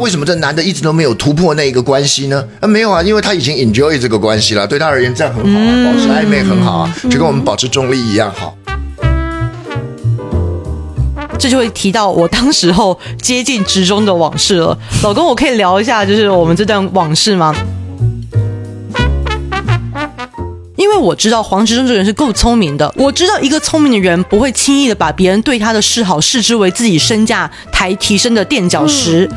[0.00, 2.42] 为什么这男的一直都没有突破那一个关系呢？
[2.58, 8.56] 啊，没有啊，因为他已经 enjoy 这个关系了，对他而言这样很好啊，保持暧昧很好啊，就跟我们保持中立一样好。
[11.38, 14.76] 这就会提到我当时候接近职中的往事了。
[15.02, 17.54] 老公，我可以聊一下，就是我们这段往事吗？
[20.76, 29.28] 因为我知道黄执中这个人是够聪明的，我知道一个聪明的人不会轻易的把别人对他的示好视之为自己身价抬提升的垫脚石。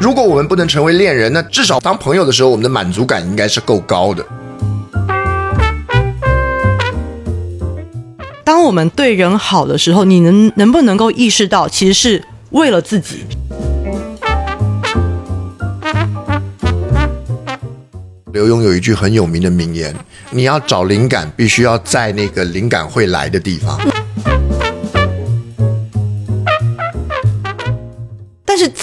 [0.00, 4.24] 如果我们不能成为恋人，那至少当朋友的时候，我们的满足感应该是够高的。
[8.44, 13.24] 当我们对人好的时候，你能能不能够意识到，其实是为了自己？
[18.32, 19.92] 刘墉有一句很有名的名言
[20.30, 23.76] ：“你要找灵感，必须要在那个灵感会来的地方。”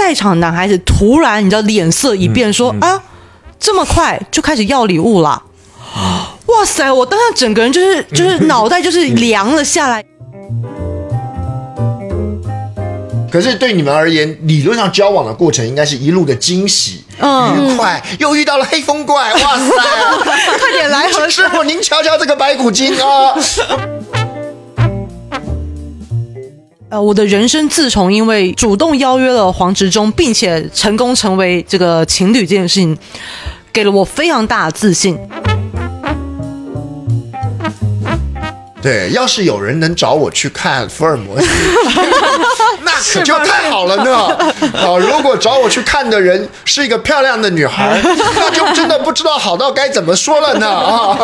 [0.05, 3.01] 在场男孩子突然，你知道脸色一变，说：“啊，
[3.59, 5.41] 这么快就开始要礼物了！”
[6.45, 6.91] 哇塞！
[6.91, 10.03] 我当时整个人就是就是 脑袋就是凉了下来。
[13.31, 19.71] 可是对你们而言，理论上交往的过程应该是一路的惊喜、愉快，又遇到了黑风怪，哇塞！
[20.59, 23.33] 快点来，何师傅，您瞧瞧这个白骨精啊！
[26.87, 32.95] 呃，我的人生自从因为主动邀约了黄执中，并且成功成为这个情侣这件事情，
[33.73, 35.17] 给了我非常大的自信。
[38.85, 41.47] 对，要是有人能找我去看福尔摩斯，
[42.85, 44.15] 那可就太好了呢。
[44.77, 50.69] 啊，如果找我去看的人是一个漂亮的女孩， 那就真的不知道好到该怎么说了呢。
[50.69, 51.17] 啊，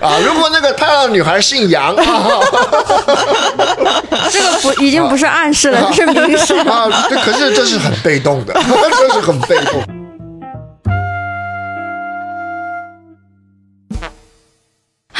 [0.00, 1.94] 啊，如果那个漂亮女孩姓杨，
[4.30, 6.88] 这个不已经不是暗示了，是明示啊。
[7.10, 8.54] 这可是这是很被动的，
[8.98, 10.01] 这是很被动。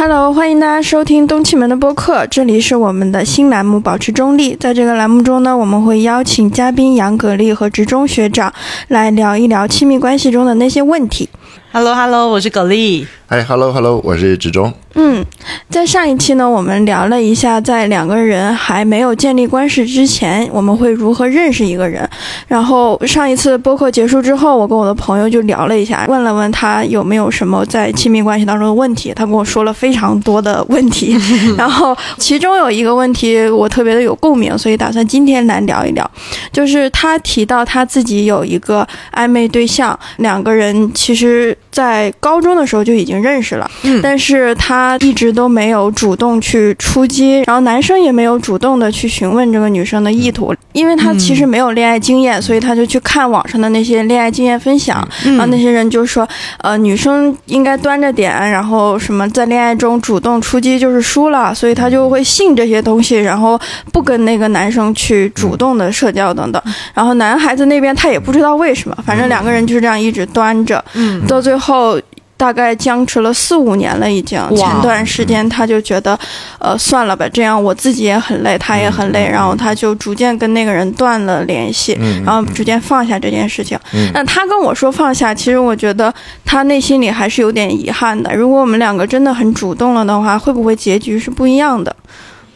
[0.05, 4.57] Hello，欢迎大家收听东气门的播客，这里是我们的新栏目“保持中立”。
[4.59, 8.53] 在这个栏目中呢，我们会邀请嘉宾杨格力和职中学长
[8.89, 11.29] 来聊一聊亲密关系中的那些问题。
[11.75, 13.07] Hello，Hello，我是葛丽。
[13.29, 14.71] 哎，Hello，Hello，我是志忠。
[14.95, 15.25] 嗯，
[15.71, 22.07] 在上一期呢，我们聊了一下，在两个人还没有建立关系之前，我们会如何认识一个人。
[22.47, 29.11] 然后上一次播客结束之后，我跟我的朋友就聊了一下，问了问他有没有什么在亲密关系当中的问题。
[29.15, 31.17] 他跟我说了非常多的问题，
[31.57, 36.09] 然后其中有一个问题我特别的有共鸣，所以打算今天来聊一聊。
[36.53, 43.99] 就是他提到他自己有一个暧昧对象，两个人其实在高中的时候就已经认识了，嗯。
[44.01, 44.93] 但是他。
[45.01, 56.29] 一直都没有主动去出击，然后男生也没有主动的去询问这个女生的意图，因为他其实没有恋爱经验，所以他就去看网上的那些恋爱经验分享，然后那些人就说，
[56.59, 63.59] 呃，女生应该端着点，然后什么在恋爱中主动出击就是输了，所以他就会信这些东西，然后
[63.93, 66.63] 不跟那个男生去主动的社交等等，
[66.95, 71.21] 然后男孩子那边他也不知道为什么，反正两个人就是这样一直端着，嗯。
[71.27, 71.62] 到最后。
[72.37, 74.37] 大概僵持了四五年了，已经。
[74.57, 76.19] 前段时间他就觉得，
[76.59, 81.97] 呃，算了吧，这样我自己也很累，他也很累，然后他就逐渐跟那个人断了联系，
[82.27, 83.79] 然后逐渐放下这件事情。
[84.13, 86.13] 那他跟我说放下，其实我觉得
[86.45, 88.35] 他内心里还是有点遗憾的。
[88.35, 91.95] 如果我们两个真的很主动了的话，会不会结局是不一样的？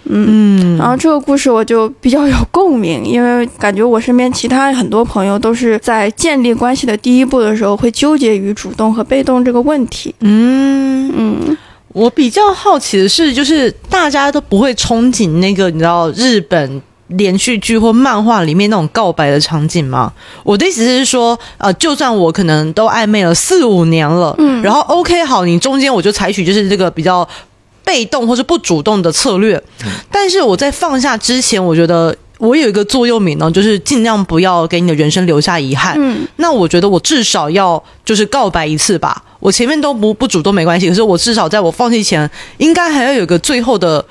[0.09, 10.15] 嗯，然后这个故事我就比较有共鸣，因为感觉我身边其他很多朋友都是在建立关系的第一步的时候会纠结于主动和被动这个问题。
[10.21, 11.57] 嗯嗯，
[11.89, 20.13] 我比较好奇的是，就是大家都不会憧憬那个你知道日本连续剧或漫画里面那种告白的场景吗？
[20.45, 27.29] 我的意思是说，呃，就算我可能都暧昧了四五年了，嗯，然后 OK 好，你中间我就采取就是这个比较。
[27.87, 29.63] 被动或是不主动的策略，
[30.11, 35.95] 但是我在放下之前，我觉得我有一个座右铭呢，就是尽量不要给你的人生留下遗憾。
[35.97, 39.23] 嗯，那我觉得我至少要就是告白一次吧。
[39.39, 42.29] 我前面都不不主动没关系，可是我至少在我放弃前，
[42.59, 44.05] 应该还要有个最后的，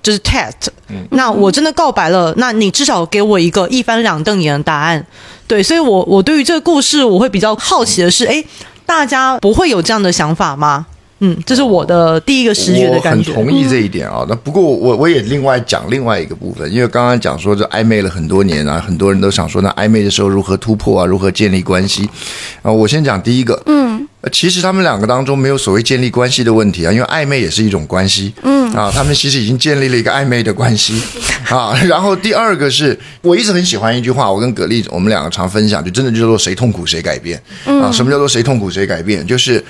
[0.00, 0.68] 就是 test。
[1.10, 5.04] 那我真的告白了，那你至少给我一个一翻两瞪眼的答案。
[5.48, 8.44] 对，所以我我对于这个故事，我会比较好奇的是，哎，
[8.86, 10.86] 大家不会有这样的想法吗？
[11.20, 13.32] 嗯，这是我的第一个视觉的感觉。
[13.32, 14.24] 我很同意这一点啊。
[14.28, 22.08] 那不过我我也另外讲另外一个部分，因为刚刚讲说这暧昧了很多年啊，很多人都想说那暧昧的时候如何突破啊，如何建立关系
[22.62, 22.70] 啊。
[22.70, 28.32] 我先讲第一个，嗯，呃其实他们两个当中没有所谓建立关系的问题啊，因为暧昧也是一种关系。
[28.42, 31.02] 嗯啊，他们其实已经建立了一个暧昧的关系
[31.50, 31.74] 啊。
[31.88, 37.90] 然后第二个是我一直很喜欢一句话，我跟葛丽我们两个常分享，就真的就叫做谁痛苦谁改变啊。
[37.90, 39.26] 什么叫做谁痛苦谁改变？
[39.26, 39.64] 就是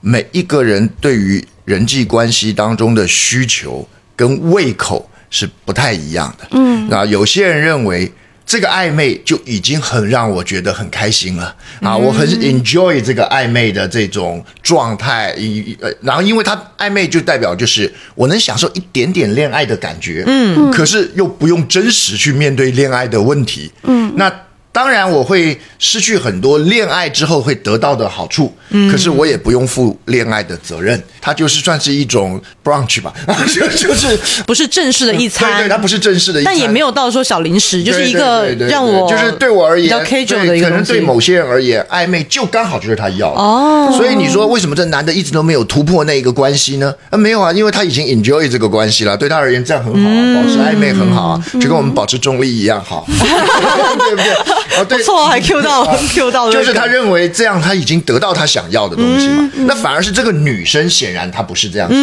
[0.00, 6.48] 每一个人对于人际关系当中的需求跟胃口是不太一样的。
[6.52, 8.12] 嗯，那，有些人认为。
[8.50, 11.94] 这个暧昧就已经很让我觉得很开心了啊！
[11.94, 24.32] 我很 enjoy 这个暧昧的这种状态，一呃，然后因为他暧昧就代表就是我能享受一点点恋爱的感觉，嗯，可是又不用真实去面对恋爱的问题，嗯，那。
[24.78, 33.12] 当然，我会失去很多恋爱之后会得到的好处，嗯，可是我也不用负恋爱的责任，它就是算是一种 brunch 吧，
[33.52, 34.16] 就就是
[34.46, 43.30] 不是正式的一餐，对对，它不是正式的，一餐，但也没有到说小零食，就是一个让我就是对我而言比较 casual 的一个可能对某些人而言，暧昧就刚好就是他要。
[43.32, 46.94] 哦，所以你说为什么这男的一直都没有突破那一个关系呢？
[47.10, 53.18] 啊，没有啊，因为他已经 enjoy 这个关系了，对他而言这样很好，保持暧昧很好啊，就跟我们保持中立一样好，对
[54.14, 54.28] 不对？
[54.76, 59.50] 哦，对，错，还 Q 到 Q 到，就是他认为这样他已经得到他想要的东西嘛。
[59.66, 61.98] 那反而是这个女生显然她不是这样想，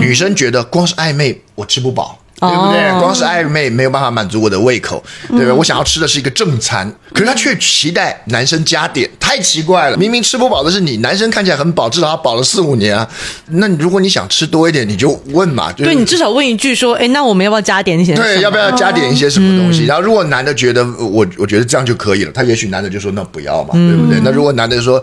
[0.00, 2.18] 女生觉得光是暧昧我吃不饱。
[2.40, 2.90] 对不对？
[3.00, 5.52] 光是暧昧没有办法满足我的胃口，对不对？
[5.52, 9.96] 我想要吃的是一个正餐，可是他却期待男生加点，太奇怪了。
[9.96, 13.08] 明明吃不饱的是你，男生看起来很饱，至少他饱了四五年啊。
[13.46, 15.72] 那如果你想吃多一点，你就问嘛。
[15.72, 18.14] 对你至少问一句说，哎，那我们要不要加点一些？
[18.14, 19.86] 对，要不要加点一些什么东西？
[19.86, 24.20] 然后如果男的觉得我，我觉得这样就可以了，他也许男的就说那不要嘛，对不对？
[24.24, 25.02] 那如果男的说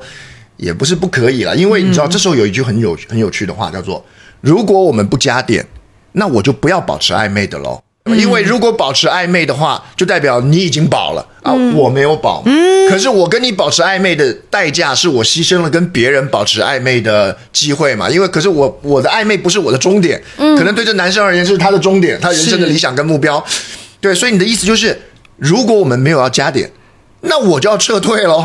[0.57, 4.05] 也不是不可以了，因为你知道这时候有一句很有很有趣的话叫做：
[4.41, 5.65] 如果我们不加点。
[6.13, 12.43] 那我就不要保持暧昧的喽，因为如果保持暧昧的话，就代表你已经保了啊，我没有保。
[12.45, 18.09] 嗯，可是我跟你保持暧昧的代价是我牺牲了跟别人保持暧昧的机会嘛？
[18.09, 23.43] 因为可是我我的暧昧不是我的终点，可能对这男生而言是他的终点，他人生的理想跟目标。
[23.99, 24.99] 对，所以你的意思就是，
[25.37, 26.69] 如果我们没有要加点。
[27.21, 28.39] 那我就要撤退喽，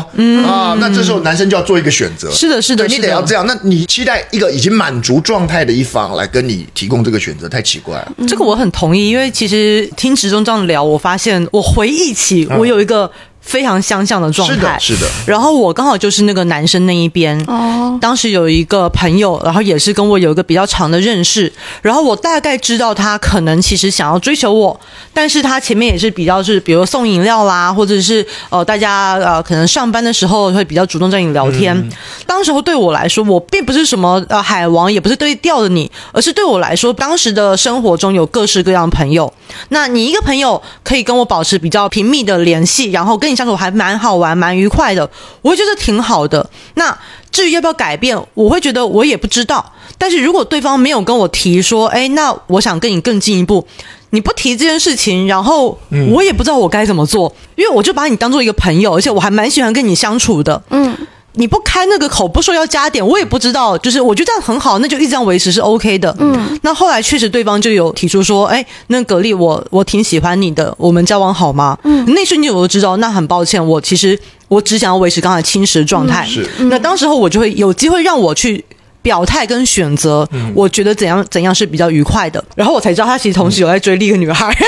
[0.45, 2.29] 啊，那这时候男生就要做一个选择。
[2.31, 3.45] 是的，是的，你得要这样。
[3.47, 8.11] 那你期待一个已经满足状态的一方来跟你提供这个选择，太奇怪了。
[8.27, 13.11] 这个我很同意，因为其实听池中这样聊，我发现我回忆起我有一个。
[13.47, 15.07] 非常相像的状态，是的，是的。
[15.25, 17.41] 然后我刚好就是那个男生那一边。
[17.47, 17.97] 哦。
[18.01, 21.51] 当时有一个朋友，然后也是跟我有一个比较长的认识，
[21.81, 24.79] 然后我大概知道他可能其实想要追求我，
[25.13, 31.89] 但是他前面也是比较是，比如送饮料啦，或者是呃大家呃可能上班的时候会比较主动跟你聊天。
[32.27, 39.31] 当时候对我来说，我并不是什么呃海王，也不是对钓的你，而是对我来说，当时的生活中有各式各样的朋友。
[39.69, 43.36] 那你一个朋友可以跟我保持比较频密的联系，然后跟你。
[43.37, 45.07] 相处还蛮好玩，蛮愉快的，
[45.43, 46.49] 我会觉得挺好的。
[46.73, 46.97] 那
[47.31, 49.73] 至于要不要改变，我会觉得我也不知道。
[49.99, 53.65] 但是如果对方没有跟我提说，哎，那我想跟你更进一步，
[54.09, 55.77] 你不提这件事情，然后
[56.11, 60.61] 我也不知道我该怎么做，因为我就把你当做一个朋友，而且我还蛮喜欢跟你相处的。
[60.71, 60.97] 嗯。
[61.37, 63.77] 你不开那个口，不说要加点，我也不知道。
[63.77, 66.15] 就是我觉得这样很好，那就一直这样维持是 OK 的。
[66.19, 71.77] 嗯，那后来确实对方就有提出说，哎，那格力，我我挺喜欢你的，我们交往好吗？
[71.83, 76.25] 嗯，那瞬间我就知道，那很抱歉，我其实我只想要维持刚才侵蚀的状态。
[76.25, 78.65] 是，那当时候我就会有机会让我去。
[79.07, 82.43] 表态跟选择，我觉得怎样怎样是比较愉快的。
[82.57, 84.53] 然后我才知道他其实同时有在追另一个女孩，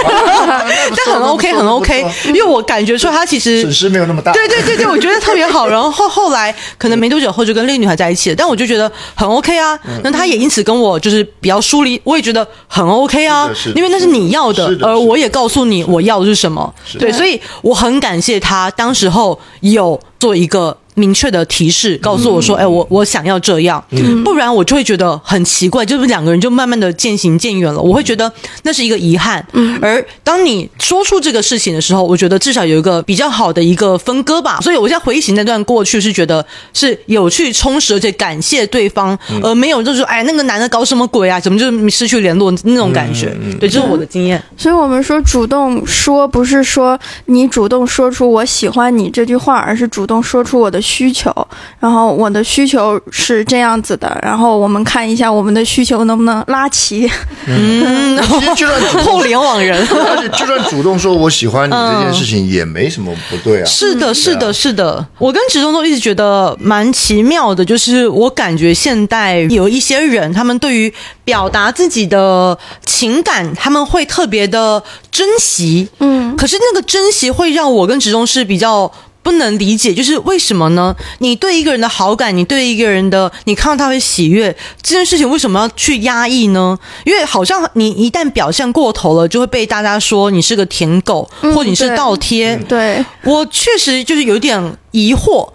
[0.96, 4.32] 但很 OK 很 OK，因为我感觉说他其实损失没有那么大。
[4.32, 5.68] 对对对对，我觉得特别好。
[5.68, 9.78] 然后后 后来可能没多久后就跟另一个女孩在一起了，但我就觉得很 OK 啊。
[10.04, 16.74] 那他也因此跟我就是比较疏离，我也觉得很 OK 啊，因为那是你要的，而我也告诉你我要的是什么。
[16.98, 20.78] 对，所以我很感谢他当时候有做一个。
[20.96, 23.82] 明确的提示告诉我说：“哎，我我想要这样，
[24.24, 27.80] 不然我就会觉得很奇怪，就是两个人就慢慢的渐行渐远了。
[27.80, 28.30] 我会觉得
[28.64, 29.46] 那是一个遗憾。
[29.82, 34.60] 而当你说出这个事情的时候，我觉得至少有一个比较好的一个分割吧。
[34.62, 41.40] 所以我现在回忆起那段过去，是觉得是有去、充实，而且感谢对方，而没有就是说，哎，那个男的搞什么鬼啊？
[41.40, 43.34] 怎么就失去联络那种感觉？
[43.58, 44.44] 对，这是我的经验。
[44.58, 50.82] 所以我们说主动说，不是说你主动说出我喜欢你这句话，而是主动说出我的。
[50.90, 51.32] 需求，
[51.80, 57.10] 然后我的需求是这样子的，然后我们看一下我们的需求能不能拉齐。
[57.46, 58.18] 嗯，
[58.58, 63.66] 就算互联网人， 而且就算主动说我喜欢你这件事情也没什么不对啊。
[63.66, 65.06] 是的，是的，是的。
[65.20, 70.92] 我跟直中都一直觉得蛮奇妙的，就是我感觉现代有一些人，他们对于
[71.24, 74.82] 表达自己的情感，他们会特别的
[75.12, 75.88] 珍惜。
[76.00, 78.92] 嗯，可是那个珍惜会让我跟直中是比较。
[79.30, 80.96] 不不能理解，就是为什么呢？
[81.20, 86.76] 你对一个人的好感，你对一个人的，你看到他会喜悦，这件事情为什么要去压抑呢？
[87.06, 92.56] 因为好像你一旦表现过头了，就会被大家说你是个舔狗，或你是倒贴。
[92.68, 95.48] 对，我确实就是有点疑惑。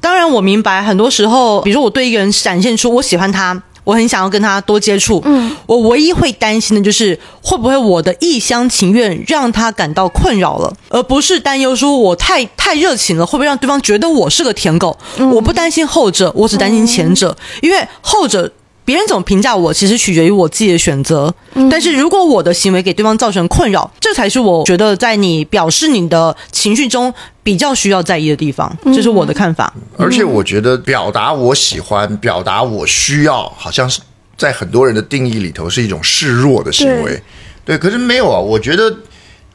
[0.00, 5.22] 当然，我明白很多时候，比如说我对一个人展现出我喜欢他，我很想要跟他多接触。
[5.24, 14.98] 嗯，我唯一会担心的就是会不会我的一厢情愿让他感到困扰了，而不是担忧说我太太热情了，会不会让对方觉得我是个舔狗？
[15.32, 18.52] 我不担心后者，我只担心前者，因为后者。
[18.88, 21.34] 别人怎么评价我，其实取决于我自己的选择。
[21.70, 28.74] 但是如果我的行为给对方造成困扰，这才是我觉得在你表示你的情绪中比较需要在意的地方。
[28.86, 29.70] 这是我的看法。
[29.98, 34.00] 而且我觉得表达我喜欢、表达我需要，好像是
[34.38, 37.22] 在很多人的定义里头是一种示弱的行为。
[37.66, 38.90] 对，可是没有啊，我觉得。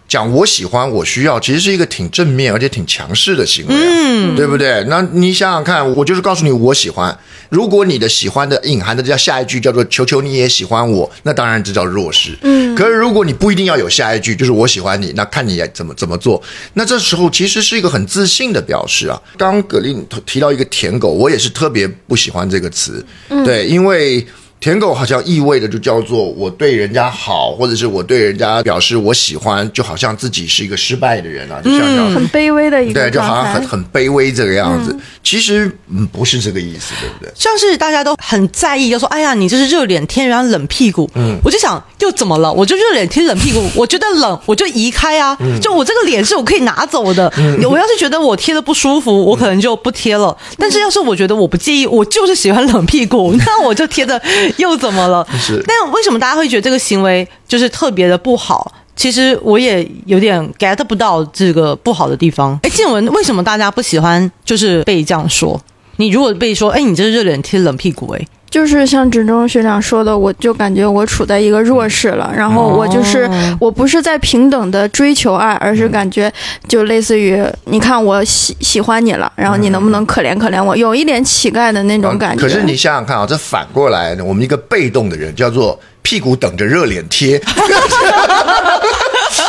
[0.08, 4.84] 讲我喜欢，我需要，其实是一个挺正面而且挺强势的行为、啊，嗯，对不对？
[4.88, 7.18] 那你想想看，我就是告诉你我喜欢。
[7.50, 12.38] 如果你的喜欢的隐含的叫下一句叫做“求求你也喜欢我”，那当然这叫弱势。
[12.42, 16.42] 嗯，可是如果你不一定要有下一句，就是我喜欢你，那看你怎么怎么做。
[16.74, 19.20] 那这时候其实是一个很自信的表示啊。
[19.38, 23.06] 刚刚葛令提到一个舔狗，我也是特别不喜欢这个词，
[23.46, 24.26] 对，因为。
[24.64, 34.98] 舔狗好像意味着就叫做我对人家好，或者是我对人家表示我喜欢，就好像自己是一个失败的人啊，就像这样很卑微的一个对，就好像很很卑微这个样子。
[35.22, 37.30] 其实嗯不是这个意思，对不对？
[37.36, 42.52] 像是大家都很在意，就说：“哎呀，你这是热脸贴人家冷屁股。”嗯，我就想，又怎么了？
[42.54, 45.38] 我就热脸贴冷屁股， 我觉得冷，我就移开啊。
[45.62, 47.30] 就我这个脸是我可以拿走的。
[47.70, 50.38] 我要是觉得我贴的不舒服，我可能就不贴了。
[50.58, 54.22] 但是要是我觉得我不介意，我就是喜欢冷屁股，那我就贴的，
[54.58, 55.26] 又怎么了？
[55.40, 58.72] 是但为什么大家会觉得这个行为就是特别的不好？
[58.96, 62.60] 其实我也有点 get 不到这个不好的地方。
[62.62, 65.60] 哎，静雯，为什么大家不喜欢就是被这样说？
[65.98, 76.32] 你如果被说，哎，你这是热脸贴冷屁股、哎，就是像指中学长说的，我就感觉我处在一个弱势了，然后我就是、哦我不是在平等的追求爱，而是感觉
[76.68, 82.44] 就类似于你看我喜喜欢你了，然后你能不能可怜可怜我，有一点乞丐的那种感觉。
[82.44, 87.42] 可是你想想看啊，这反过来，我们一个被动的人叫做屁股等着热脸贴。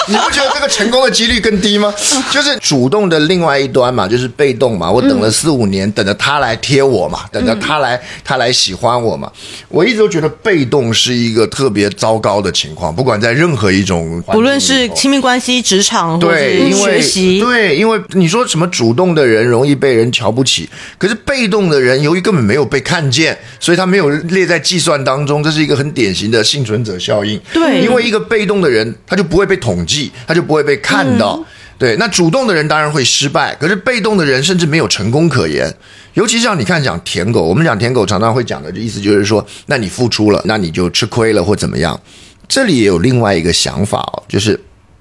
[0.08, 1.92] 你不觉得这个成功的几率更低吗？
[2.30, 4.90] 就是主动的另外一端嘛，就是被动嘛。
[4.90, 9.30] 我等了四五年，等着他来贴我嘛，等着他来他来喜欢我嘛。
[9.68, 20.68] 我一直都觉得被动是一个特别糟糕的情况，不管在任何一种不论是亲密关系、职场对，是因为学习，对，因为你说什么主动的人容易被人瞧不起，
[20.99, 27.40] 可是被动的人由于根本没有被看见，所以他没有列在计算当中，这是一个很典型的幸存者效应。
[27.52, 29.94] 对因为一个被动的人，他就不会被统计，
[30.27, 31.45] 他就不会被看到。
[31.77, 35.73] 对，那主动的人当然会失败，可是被动的人甚至没有成功可言。
[36.15, 42.01] 尤其像你看讲舔狗，我们讲舔狗常常会讲的意思就是说，那你付出了，那你就吃亏了或怎么样。
[42.47, 44.59] 这里也有另外一个想法哦，就是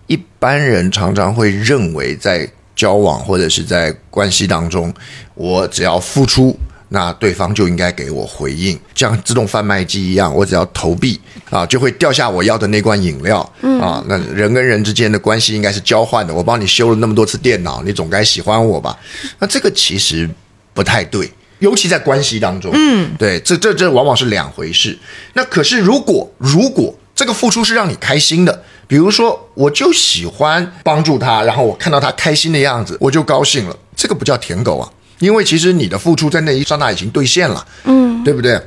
[0.07, 4.91] 一般人常常会认为在交往或者是在关系当中，
[5.35, 6.57] 我只要付出。
[6.93, 11.19] 那对方就应该给我回应，像自动贩卖机一样，我只要投币
[11.49, 13.39] 啊，就会掉下我要的那罐饮料、
[13.81, 14.03] 啊。
[14.07, 18.95] 那人跟人之间的关系应该是交换的，我帮你修了那么多次电脑，你总该喜欢我吧？
[19.39, 20.29] 那这个其实
[20.71, 24.95] 不太对，尤其在关系当中，嗯，对，这这这往往是两回事。
[25.33, 34.87] 那可是如果如果这个付出是让你开心的，比如说我就喜欢帮助他，然后我看到他开心的样子，我就高兴了，这个不叫舔狗啊。
[35.23, 38.59] 因为其实你的付出在那一刹那已经兑现了，嗯，对不对？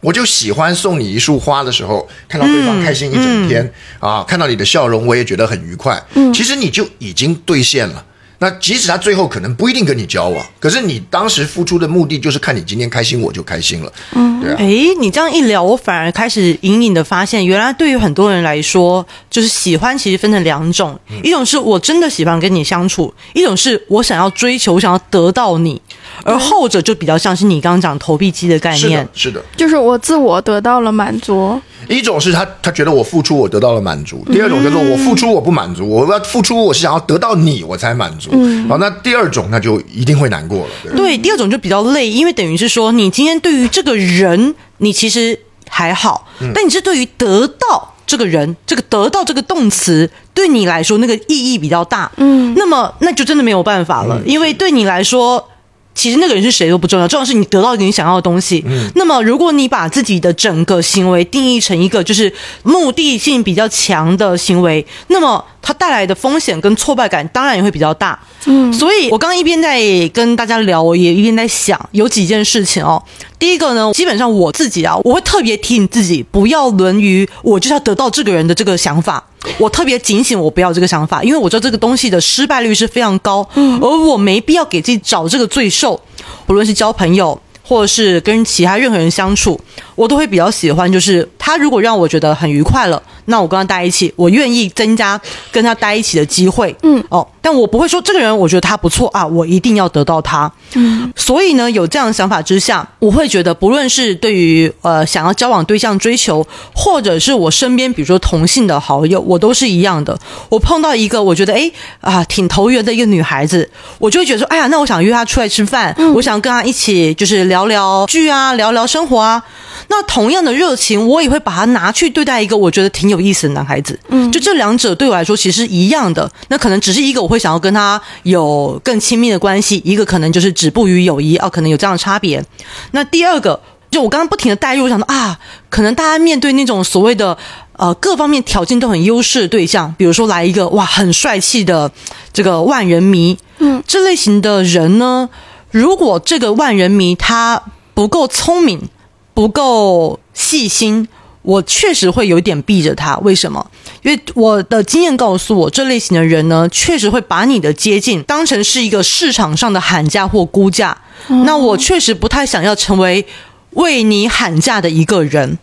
[0.00, 6.02] 我就喜欢送你一束花的时候，看到对方开心一整天、啊，看到你的笑容，我也觉得很愉快。
[6.14, 8.04] 嗯，其实你就已经兑现了。
[8.44, 13.90] 那即使他最后可能不一定跟你交往，可是你当时付出的目的就是看你今天开心，我就开心了。
[14.12, 14.56] 嗯，对啊。
[14.58, 14.66] 哎，
[15.00, 25.80] 你这样一聊，我反而开始隐隐的发现，原来对于很多人来说，就是喜欢其实分成两种，嗯一种是我真的喜欢跟你相处，一种是我想要追求，我想要得到你，
[26.22, 29.40] 而后者就比较像是你刚刚讲投币机的概念是的，。
[29.40, 29.44] 是的。
[29.56, 38.30] 就是我自我得到了满足，一种是他他觉得我付出我得到了满足，第二种叫做我付出我不满足，我要付出我是想要得到你我才满足。
[38.32, 40.66] 嗯，好，那第二种那就一定会难过了。
[40.82, 52.10] 对对，第二种就比较累，因为等于是说，你今天对于这个人，你其实还好，但你是对于得到这个人，这个得到这个动词，对你来说那个意义比较大。
[52.16, 55.48] 嗯，那么那就真的没有办法了，因为对你来说。
[55.94, 58.64] 其实那个人是谁都不重要，重要是你得到你想要的东西。
[58.94, 62.32] 那么，如果你把自己的整个行为定义成一个就是
[62.62, 68.18] 目的性比较强的行为，那么它带来的风险跟挫败感当然也会比较大。
[68.44, 69.80] 嗯，所以我刚刚一边在
[70.12, 73.02] 跟大家聊，我也一边在想，有几件事情哦。
[73.38, 79.24] 第一个呢，基本上我自己啊，我会特别提醒自己，不要沦于我就是要得到这个人的这个想法。
[79.58, 85.98] 我特别警醒，我不要这个想法，因为我知道这个东西的失败率是非常高，而我没必要给自己找这个罪受，
[86.46, 87.38] 不论是交朋友。
[87.66, 89.58] 或者是跟其他任何人相处，
[89.96, 90.90] 我都会比较喜欢。
[90.92, 96.76] 就是他如果让我觉得很愉快了，那我跟他待一起，我愿意增加跟他待一起的机会。
[96.82, 100.50] 嗯，哦，但我不会说这个人我觉得他不错啊，我一定要得到他。
[100.74, 110.18] 嗯，所以呢，有这样的想法之下，我会觉得，不论是对于呃想要交往对象追求，或者是我身边比如说同性的好友，我都是一样的。
[110.50, 119.40] 我碰到一个我觉得哎啊挺投缘的一个女孩子，我就会觉得说，哎呀，那我想约她出来吃饭，我想跟她一起就是聊聊剧啊，聊聊生活啊。
[119.86, 123.96] 那同样的热情，我也会把它拿去对待一个我觉得挺有意思的男孩子。
[124.08, 126.28] 嗯，就这两者对我来说其实一样的。
[126.48, 132.44] 那可能只是一个我会想要跟他有更亲密的关系，一个可能就是止步于友谊啊，可能有这样的差别。
[132.90, 135.38] 那第二个，就我刚刚不停的带入，想到啊，
[135.70, 137.38] 可能大家面对那种所谓的
[137.76, 141.92] 呃各方面条件都很优势的对象，比如说来一个哇很帅气的
[142.32, 145.28] 这个万人迷，嗯，这类型的人呢，
[145.74, 147.60] 如果这个万人迷他
[147.92, 148.88] 不够聪明。
[149.34, 151.08] 不够细心，
[151.42, 153.16] 我确实会有点避着他。
[153.16, 153.68] 为什么？
[154.02, 160.96] 因为我的经验告诉我，这类型的人呢，确实会把你的接近当成是一个市场上的喊价或估价。
[161.26, 163.26] 那我确实不太想要成为
[163.70, 165.58] 为你喊价的一个人。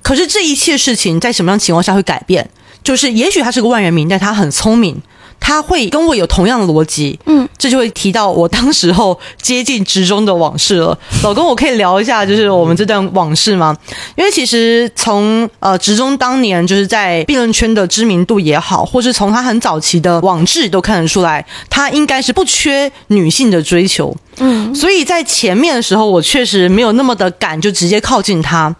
[0.00, 2.48] 可是这一切事情在什么样情况下会改变？
[2.82, 4.98] 就是也许他是个万人迷，但他很聪明。
[5.40, 10.96] 他会跟我有同样的逻辑，嗯，这就会提到我当时候接近职中的往事了。
[11.24, 13.76] 老公，我可以聊一下，就是我们这段往事吗？
[14.16, 28.72] 因为其实从呃职中当年就是在辩论圈的知名度也好，或是从他很早期的网志都看得出来，他应该是不缺女性的追求，嗯，所以在前面的时候，我确实没有那么的敢就直接靠近他，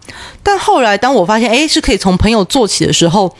[0.42, 3.34] 但后来当我发现，哎，是可以从朋友做起的时候。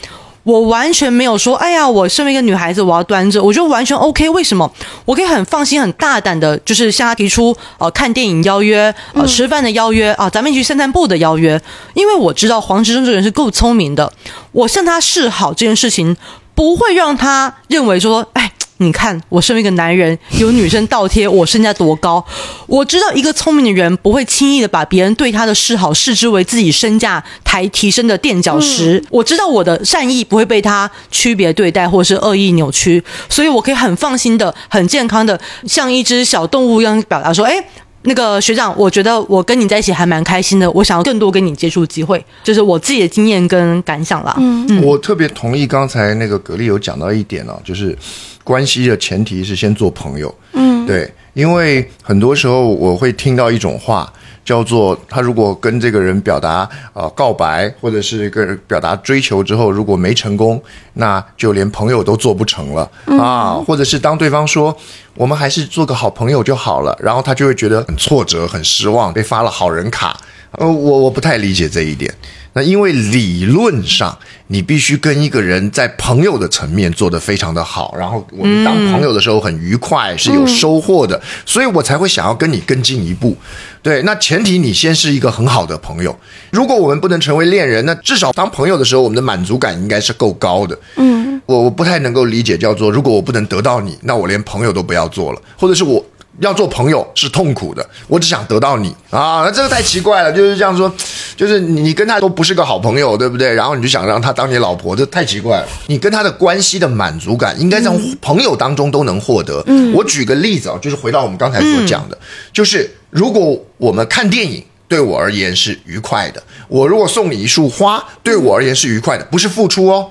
[0.50, 4.28] 我完全没有说，哎呀，我身为一个女孩子，我要端着，我觉得完全 OK。
[4.30, 4.70] 为什么？
[5.04, 11.60] 我可以很放心、很大胆的，就是向他提出，呃，看电影邀约，呃，吃饭的邀约，啊，咱们一起去散散步的邀约。
[11.94, 14.12] 因为我知道黄执中这个人是够聪明的，
[14.52, 16.16] 我向他示好这件事情，
[16.54, 18.52] 不会让他认为说，哎。
[18.82, 22.24] 你看，我身为一个男人，有女生倒贴，我身价多高？
[22.66, 29.04] 我知道一个聪明的人不会轻易的把别人对他的示好视之为自己身价抬提升的垫脚石。
[29.10, 37.62] 我知道我的善意不会被他区别对待，或是恶意扭曲，所以我可以很放心的、很健康的，像一只小动物一样表达说：“哎。”
[38.02, 40.70] 那个学长，我觉得我跟你在一起还蛮开心的。
[40.70, 44.34] 我想要更多跟你接触机会，就是我自己的经验跟感想啦。
[44.38, 47.96] 嗯，我特别同意刚才那个格力有讲到一点哦，就是
[48.42, 50.34] 关系的前提是先做朋友。
[50.52, 54.10] 嗯，对，因为很多时候我会听到一种话。
[54.44, 60.60] 叫做他如果跟这个人表达呃告白，或者是个表达追求之后，如果没成功，
[60.94, 63.54] 那就连朋友都做不成了啊！
[63.66, 64.76] 或者是当对方说
[65.14, 70.16] 我们还是做个好朋友就好了，然后他就会觉得很挫折、很失望，被发了好人卡。
[70.52, 72.12] 呃，我我不太理解这一点。
[72.52, 83.36] 那因为理论上，你必须跟一个人在朋友的层面做得非常的好，然后我们当朋友的时候很愉快，是有收获的，所以我才会想要跟你更进一步。
[83.82, 86.14] 对，那前提你先是一个很好的朋友。
[86.50, 90.78] 如果我们不能成为恋人，那至少当朋友的时候，我们的满足感应该是够高的。
[90.96, 96.04] 嗯，我我不太能够理解，叫做如果我不能得到你，那我连朋友都不要做了，或者是我。
[96.40, 100.92] 要做朋友是痛苦的，我只想得到你啊，那这个太奇怪了，就是这样说，
[101.36, 103.52] 就是你跟他都不是个好朋友，对不对？
[103.52, 105.68] 然后你就想让他当你老婆，这太奇怪了。
[105.86, 109.62] 你跟他的关系的满足感，应该从朋友当中都能获得。
[109.66, 112.18] 嗯，我举个例子啊，就是回到我们刚才所讲的，
[112.52, 120.10] 就是如果我们看电影，对我而言是愉快的，我如果送你一束花，对我而言是愉快的，不是付出哦，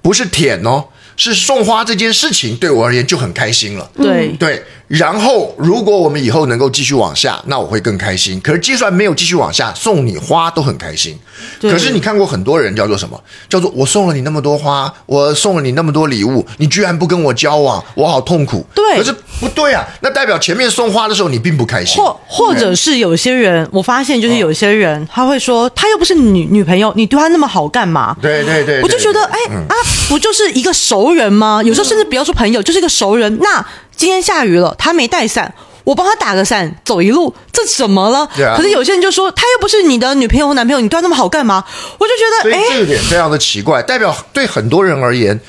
[0.00, 0.84] 不是舔哦。
[1.18, 3.90] 是送花这件事情对我而言就很开心了。
[3.96, 8.40] 对对，然后如果我们以后能够继续往下，那我会更开心。
[8.40, 11.18] 可是就算没有继续往下，送你花都很开心。
[11.60, 13.20] 可是你看过很多人叫做什么？
[13.48, 18.64] 叫做我送了你那么多花，我送了你那么多礼物，你居然不跟我交往，我好痛苦。
[18.74, 22.02] 对，可是不对啊，那代表前面送花的时候你并不开心。
[22.02, 28.16] 或或者是有些人，我发现就是有些人他会说，他又不是女女朋友，你对他那么好干嘛？
[28.22, 29.74] 对对对，我就觉得哎啊，
[30.08, 30.72] 不就是一个。
[30.76, 31.60] 熟人吗？
[31.64, 33.38] 有时候甚至不要说朋友，就是一个熟人。
[33.40, 35.54] 那今天下雨了，他没带伞，
[35.84, 38.28] 我帮他打个伞，走一路，这怎么了？
[38.56, 41.64] 可是有些人就说，他又不是你的女朋友或男朋友，你对他那么好干嘛？
[41.98, 45.40] 我就觉得，哎，这个点非常的奇怪，代表对很多人而言，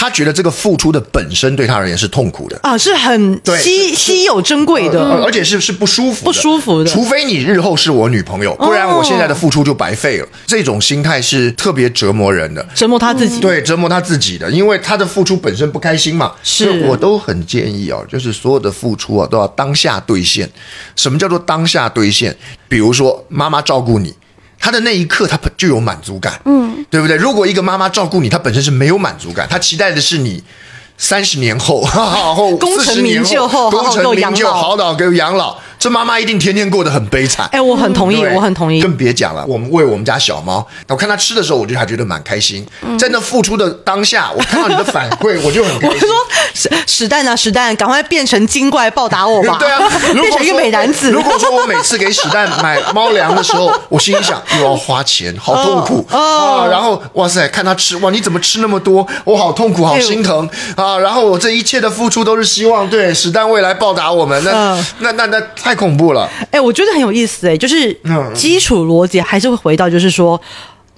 [0.00, 2.58] 他觉得这个付出的本身对他而言是痛苦的。
[2.62, 5.10] 啊，是很稀稀有珍贵的。
[5.10, 10.26] 而而且是是不舒服的、不舒服的除非你日后是我女朋友，不然我现在的付出就白费了。
[10.46, 12.66] 这种心态是特别折磨人的。
[12.74, 16.32] 折磨他自己，对，折磨他自己的，因为他的付出本身不开心嘛。
[16.42, 20.48] 是我都很建议哦，就是所有的付出啊，都要当下兑现。
[20.96, 22.34] 什么叫做当下兑现？
[22.70, 24.14] 比如说妈妈照顾你，
[24.60, 27.16] 她的那一刻他本就有满足感，嗯，对不对？
[27.16, 30.44] 如果一个妈妈照顾你，她本身是没有满足感，她期待的是你。
[31.02, 35.56] 三十年后，哈哈后功成40年名就后功成名就，老好好给我养老。
[35.80, 37.48] 这妈妈一定天天过得很悲惨。
[37.52, 38.82] 哎，我很同意，我很同意。
[38.82, 42.66] 更别讲了，我们喂我们家小猫，我看它吃的时候，我就还觉得蛮开心。
[42.98, 45.96] 在那付出的当下，我看到你的反馈，我就很开心。
[45.96, 46.14] 我说
[46.52, 49.56] 史史蛋啊，史蛋，赶快变成精怪报答我吧！
[49.58, 49.80] 对啊，
[50.14, 51.10] 如 变成一个美男子。
[51.10, 56.68] 如果说我每次给史蛋买猫粮的时候，我心里想又要花钱，好痛苦、哦啊！
[56.70, 59.06] 然后哇塞，看他吃哇，你怎么吃那么多？
[59.24, 60.98] 我好痛苦，好心疼、啊！
[60.98, 65.40] 然后我这一切的付出都是希望对史蛋未来报答我们，那、嗯那那那
[65.70, 66.28] 太恐怖了。
[66.50, 70.40] 哎、我觉得很有意思哎、就是嗯基础逻辑还是会回到，就是说，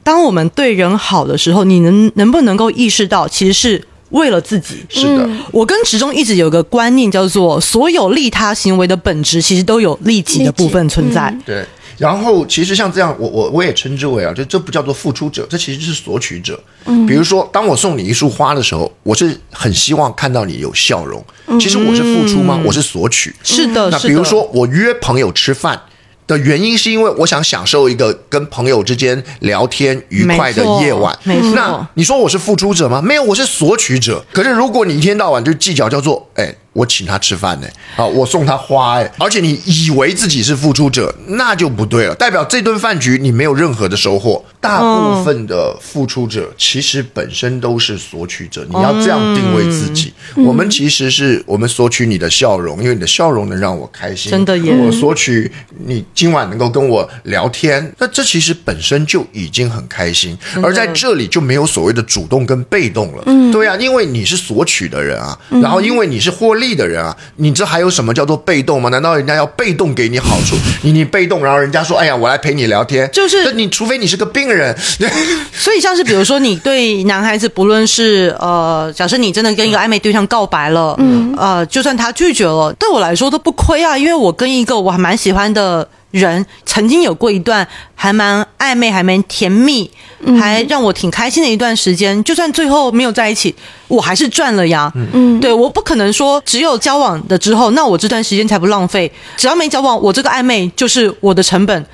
[0.03, 4.77] 当我们对人好的时候，你能能不能够意识到，其实是为了自己。
[4.89, 11.37] 是的，我跟职中一直有个观念，叫做所有利他行为的本质，其实都有利己的部分存在。
[11.45, 11.63] 对。
[12.03, 16.61] 然后其实像这样，我我我也称之为啊，就这不叫做付出者，这其实是索取者。
[16.87, 21.25] 嗯，比如说，当我送你一束花的时候，我是很希望看到你有笑容。
[21.61, 22.61] 其实我是付出吗？
[22.67, 23.33] 我是索取。
[23.45, 23.97] 是的，那。
[24.01, 25.81] 比如说，我约朋友吃饭
[26.27, 31.17] 的原因，是因为我想享受一个跟朋友之间聊天愉快的夜晚。
[31.23, 33.01] 没错那你说我是付出者吗？
[33.01, 34.25] 没有，我是索取者。
[34.33, 36.53] 可是如果你一天到晚就计较，叫做哎。
[36.73, 44.45] 我请他吃饭呢，啊，我送他花哎，而且你以为自己是付出者，那就不对了，代表这顿饭局你没有任何的收获。
[44.61, 50.15] 大部分的付出者其实本身都是索取者，你要这样定位自己。
[50.37, 54.31] 我们其实是我们索取你的笑容，因为你的笑容能让我开心。
[54.31, 54.73] 真的耶。
[54.73, 55.51] 我索取
[55.85, 60.39] 你今晚能够跟我聊天，那这其实本身就已经很开心。
[60.63, 63.25] 而在这里就没有所谓的主动跟被动了。
[63.27, 68.89] 嗯，对啊，因为你是索取的人啊，然后因为你是获利的人啊，你这还有什么叫做被动吗？
[68.91, 70.57] 难道人家要被动给你好处？
[70.83, 74.77] 你你被动，然后人家说，哎呀，我来陪你聊天，就是那你除非你是个病人，
[75.53, 89.91] 所以像是比如说，你对男孩子，不论是呃，假设你真的跟一个暧昧对象告白了，嗯，呃，就算他拒绝了，对我来说都不亏啊，因为我跟一个我还蛮喜欢的人，曾经有过一段还蛮暧昧、还蛮甜蜜，
[90.39, 92.23] 还让我挺开心的一段时间。
[92.25, 93.55] 就算最后没有在一起，
[93.89, 94.93] 我还是赚了呀。
[94.95, 99.11] 嗯，对，我不可能说只有交往的之后，那我这段时间才不浪费。
[99.37, 101.87] 只要没交往，我这个暧昧就是我的成本。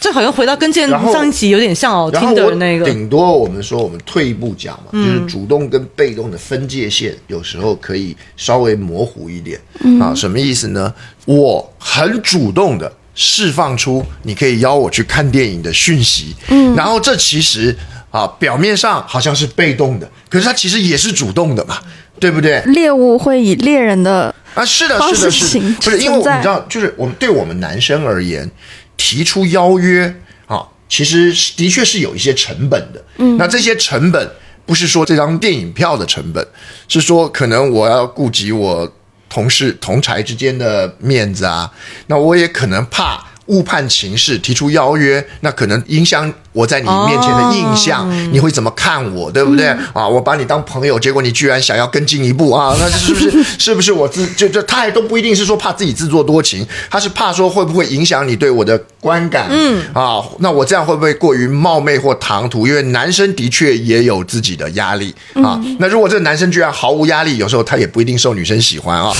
[0.00, 2.86] 这好像回到跟之前上一集有点像哦，听然后的那个。
[2.86, 9.60] 顶多我们说，我们退一步讲嘛，就是主动跟被动的分界线，有时候可以稍微模糊一点、
[10.00, 10.14] 啊。
[10.14, 10.92] 什么意思呢？
[11.26, 17.76] 我很主动的释放出你可以邀我去看电影的讯息，嗯，然后这其实
[18.10, 21.78] 啊表面上好像是被动的，可是它其实也是主动的嘛，
[22.18, 22.62] 对不对？
[22.66, 28.48] 猎物会以猎人的啊，是的，是的，是的，不是因为我们知道，就是我们对我们男生而言，
[28.96, 30.14] 提出邀约
[30.46, 33.04] 啊，其实的确是有一些成本的。
[33.18, 34.30] 嗯，那这些成本
[34.64, 36.46] 不是说这张电影票的成本，
[36.88, 38.90] 是说可能我要顾及我
[39.30, 41.72] 同事同才之间的面子啊，
[42.08, 43.24] 那我也可能怕。
[43.46, 49.68] 误判情势，提出邀约，那可能影响我在你面前的印象，你会怎么看我，对不对？
[49.92, 62.66] 啊，我把你当朋友，结果你居然想要更进一步啊， 那是不是是不是我自就就他还都不一定是说怕自己自作多情，他是怕说会不会影响你对我的观感，嗯啊，那我这样会不会过于冒昧或唐突？
[62.66, 69.12] 因为男生的确也有自己的压力啊，那如果这个男生居然毫无压力，有时候他也不一定受女生喜欢啊，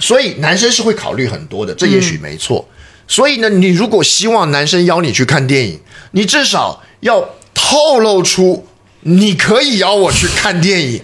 [0.00, 2.66] 所以男生是会考虑很多的，这也许没错。
[3.12, 5.78] 所以呢，你如果希望男生邀你去看电影，
[6.12, 8.66] 你至少要透露出
[9.00, 10.98] 你可以邀我去看电影。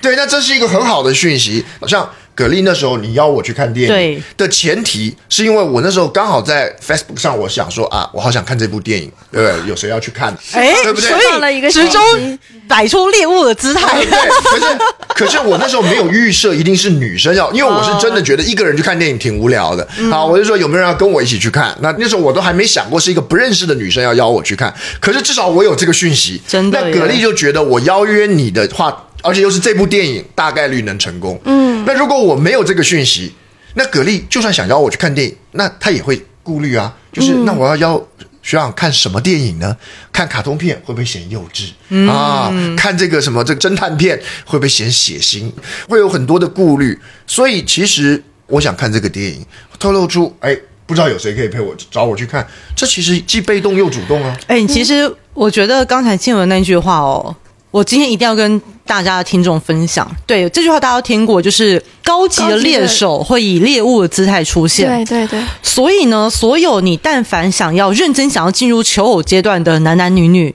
[0.00, 1.62] 对，那这是一个很好的讯息。
[1.78, 2.10] 好像
[2.40, 9.68] 葛丽那时候你邀我去看电影对的前提，是因为我那时候刚好在 Facebook 上，我想说啊，我好想看这部电影，对不对？
[9.68, 10.34] 有谁要去看？
[10.52, 14.10] 哎，对不对所放了一个以直中信息摆出猎物的姿态对，。
[14.10, 19.86] 可是可是我那时候没有预设一定是女生要，因为我是真的觉得一个人去看电影挺无聊的。
[20.10, 21.76] 好，我就说有没有人要跟我一起去看？
[21.82, 26.40] 那那时候我都还没想过是一个不认识的女生要邀我去看，可是至少我有这个讯息。
[26.48, 31.38] 真的那葛丽就觉得我邀约你的话，而且又是这部电影，大概率能成功。
[31.44, 33.32] 嗯，那如果我没有这个讯息。
[33.74, 37.96] 那蛤蜊就算想邀我去看电影，那他也会顾虑啊，就是、那我要邀
[38.42, 39.76] 学长看什么电影呢？
[40.12, 41.70] 看卡通片会不会显幼稚、
[42.10, 42.52] 啊？
[42.76, 45.48] 看这个什么这个侦探片会不会显血腥？
[45.88, 46.98] 会有很多的顾虑。
[47.28, 49.46] 所以其实我想看这个电影，
[49.78, 54.36] 透露出哎，不知道有谁可以陪我找我去看，这其实既被动又主动啊。
[54.48, 57.36] 哎、其实我觉得刚才静文那句话哦，
[57.70, 60.10] 我今天一定要跟大家的听众分享。
[60.26, 64.88] 对这句话，大家都听过，就是高级的猎手会以猎物的姿态出现。
[64.88, 70.52] 对对对，所以呢，所有你但凡想要认真想要进入求偶阶段的男男女女，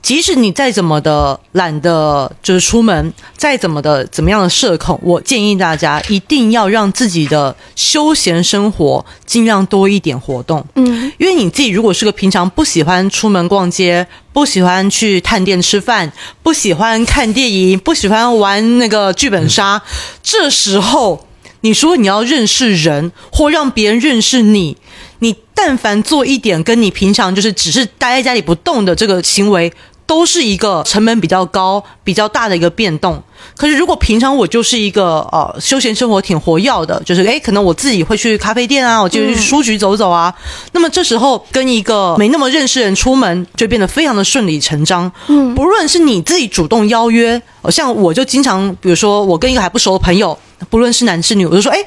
[0.00, 10.64] 即使你再怎么的懒得就是出门，再怎么的怎么样的社恐，我建议大家一定要让自己的休闲生活尽量多一点活动。
[10.76, 19.80] 嗯，因为你自己如果是个平常不喜欢出门逛街、不喜欢去探店吃饭、不喜欢看电影、不喜欢玩那个剧本杀，
[20.24, 21.28] 这时候
[21.60, 24.76] 你说你要认识人或让别人认识你，
[25.20, 29.72] 你但凡做一点跟你平常就是只是待在家里不动的这个行为。
[30.06, 33.22] 都是一个成本比较高、比较大的一个变动。
[33.56, 40.34] 可是如果平常我就是一个呃休闲生活挺活跃的，就是诶可能我自己会去咖啡店啊，我就去书局走走啊。
[40.72, 45.10] 那么这时候跟一个没那么认识的人出门，就变得非常的顺理成章。
[45.28, 50.36] 嗯，不论是你自己主动邀约，呃像我就经常，比如说我跟一个还不熟的朋友，
[50.70, 51.78] 不论是男是女，我就说，诶，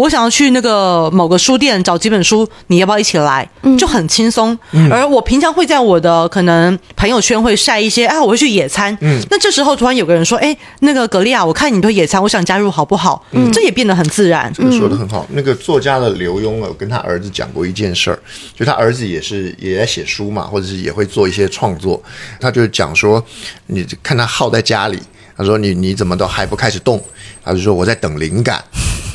[0.00, 3.46] 我想要去那个某个书店找几本书，你要不要一起来？
[3.78, 4.58] 就很轻松。
[4.90, 8.96] 而我平常会在我的可能朋友圈会晒一些啊，我会去野餐。
[9.02, 13.22] 嗯，那这时候突然有个人说，诶，那个格利亚，我看你都野餐，我想加入好不好？
[13.32, 14.50] 嗯，这也变得很自然。
[14.54, 15.26] 这个说的很好。
[15.28, 18.18] 那个作家的刘墉啊，有跟他儿子讲过一件事儿，
[18.56, 22.02] 就他儿子也是也在写书嘛，或者是也会做一些创作。
[22.40, 23.22] 他就讲说，
[23.66, 24.98] 你看他耗在家里，
[25.36, 26.98] 他说你你怎么都还不开始动？
[27.44, 28.64] 他就说我在等灵感。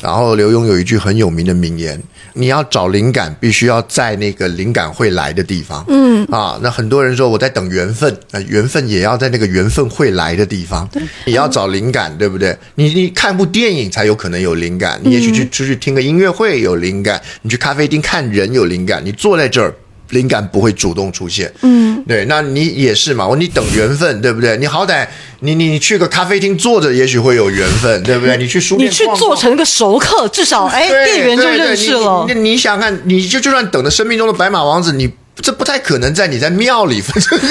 [0.02, 2.00] 然后刘墉有一句很有名的名言：
[2.34, 5.84] 你要找灵感，必须要在那个灵感会来的地方。
[5.88, 10.88] 嗯啊，那很多人说我在等缘分，呃，缘分也要在那个缘分会来的地方。
[11.24, 12.56] 你要找灵感，对不对？
[12.74, 19.74] 你你看部电影才有可能有灵感，你也许去出去听个音乐会有灵感，你去咖啡厅看人有灵感，你坐在这儿。
[20.10, 24.56] 灵感不会主动出现，嗯，对，那你也是嘛，你等缘分，对不对？
[24.58, 25.06] 你好歹
[25.40, 28.36] 你你你去个咖啡厅坐着，也许会有缘分，对不对？
[28.36, 32.34] 你去书你去做成个熟客，至少哎，店员就认识了那。
[32.34, 35.10] 你你想看，你就就算等着生命中的白马王子，你
[35.42, 37.02] 这不太可能在你在庙里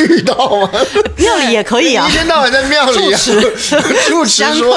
[0.09, 0.69] 遇到吗？
[1.17, 3.39] 庙里也可以啊一，天到晚在庙里啊，住
[4.09, 4.75] 住持香说，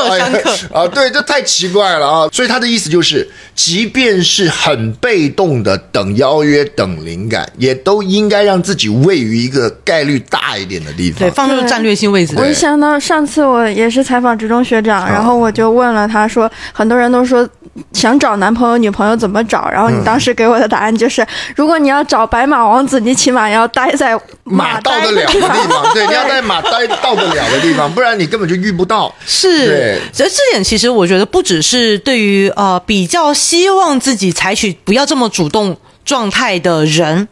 [0.72, 2.28] 啊，对，这太奇怪了啊！
[2.32, 11.30] 所以他的意思就是，即便是很被动的等邀约、等灵感，也都应该让自己位于一个概率大一点的地方对，。
[11.30, 12.34] 放入战略性位置。
[12.36, 17.48] 我一想到上次我也是采访职中学长，然后我就问了他说，很多人都说
[17.92, 29.14] 想找男朋友、女朋友怎么找，然后你当时给我的答案就是，如果你要找白马王子，你起码要待在马到待得了的地方，对， 你要在马待到得了的地方，不然你根本就遇不到。
[29.26, 35.76] 是所以这点其实我觉得不只是对于呃比较希望自己采取不要这么主动。
[36.04, 37.28] 状态的人，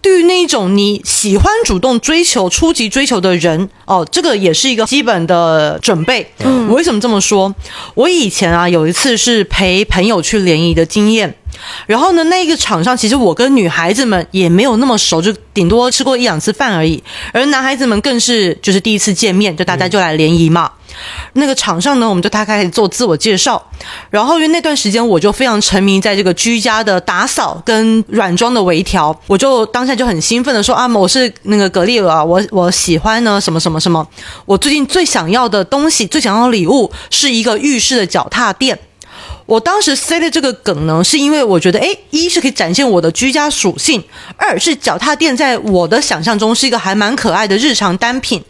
[0.00, 6.24] 对于那一种你喜欢主动追求、初级追求的人，哦，这个也是一个基本的准备。
[6.68, 7.52] 我为什么这么说？
[7.94, 11.34] 我以前啊有一次是陪朋友去联谊的经验，
[11.86, 17.02] 然后呢，那个场上其实我跟女孩子们也没有那么熟，就顶多吃过一两次饭而已。
[17.32, 20.70] 而男孩子们更是就是第一次见面，就大家就来联谊嘛。
[21.34, 23.62] 那个场上呢，我们就大概开始做自我介绍，
[24.10, 34.06] 然后因为那段时间我就非常沉迷在这个居家的打扫跟软装的微调，我就当下就很兴奋的说啊，我是那个格丽尔，我我喜欢呢什么什么什么，
[34.44, 38.78] 我最近最想要的东西，最想要的礼物是一个浴室的脚踏垫。
[39.50, 44.00] 我当时塞的这个梗呢，是因为我觉得，诶，一是可以展现我的居家属性，
[44.36, 48.44] 二是脚踏垫在我的想象中是一个还蛮可爱的日常单品。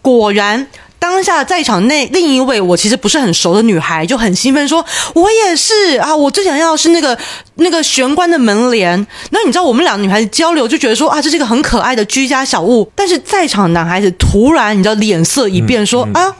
[0.00, 0.66] 果然，
[0.98, 7.18] 当下在场内另一位我其实不是很熟的女孩就很兴奋说：“我也是啊，我最想要的是那个
[7.56, 16.34] 那个玄关的门帘。”那你知道我们两个女孩子交流就觉得说啊，这是一个很可爱的居家小物，但是在场男孩子突然你知道脸色一变说：“啊，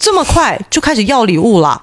[0.00, 1.80] 这么快就开始要礼物啦！”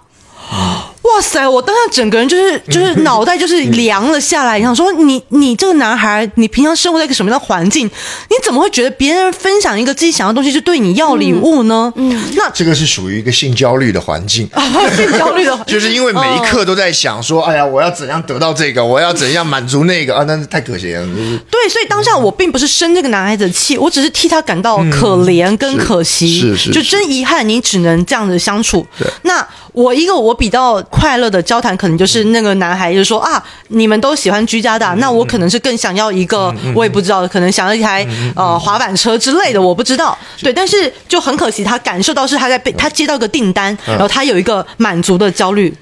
[1.02, 1.48] 哇塞！
[1.48, 7.88] 我当下整个人就是 就是脑袋就是凉了下来，想说你你这个男孩，你平常生活在一个什么样的环境？
[7.88, 11.92] 你怎么会觉得别人分享一个自己想要的东西就对你要礼物呢？
[11.96, 14.48] 嗯，那这个是属于一个性焦虑的环境。
[14.54, 14.62] 啊
[14.96, 21.06] 性焦虑的， 就是因为每一刻都在想说，哎呀，我要怎样得到这个，我要怎样满足那个啊，那是太可惜了。
[21.06, 28.86] 就是对，所以当下我并不是生这个男孩子的气，我只是替他感到可怜跟可惜，是是是就真遗憾，你只能这样子相处。
[29.24, 40.18] 那我一个我比较快乐的交谈，可能就是那个男孩就说啊，你们都喜欢居家的啊，那我可能是更想要一个，我也不知道，可能想要一台呃滑板车之类的，我不知道。
[40.42, 45.74] 对，但是就很可惜，他感受到是他在被他接到一个订单，然后他有一个满足的焦虑。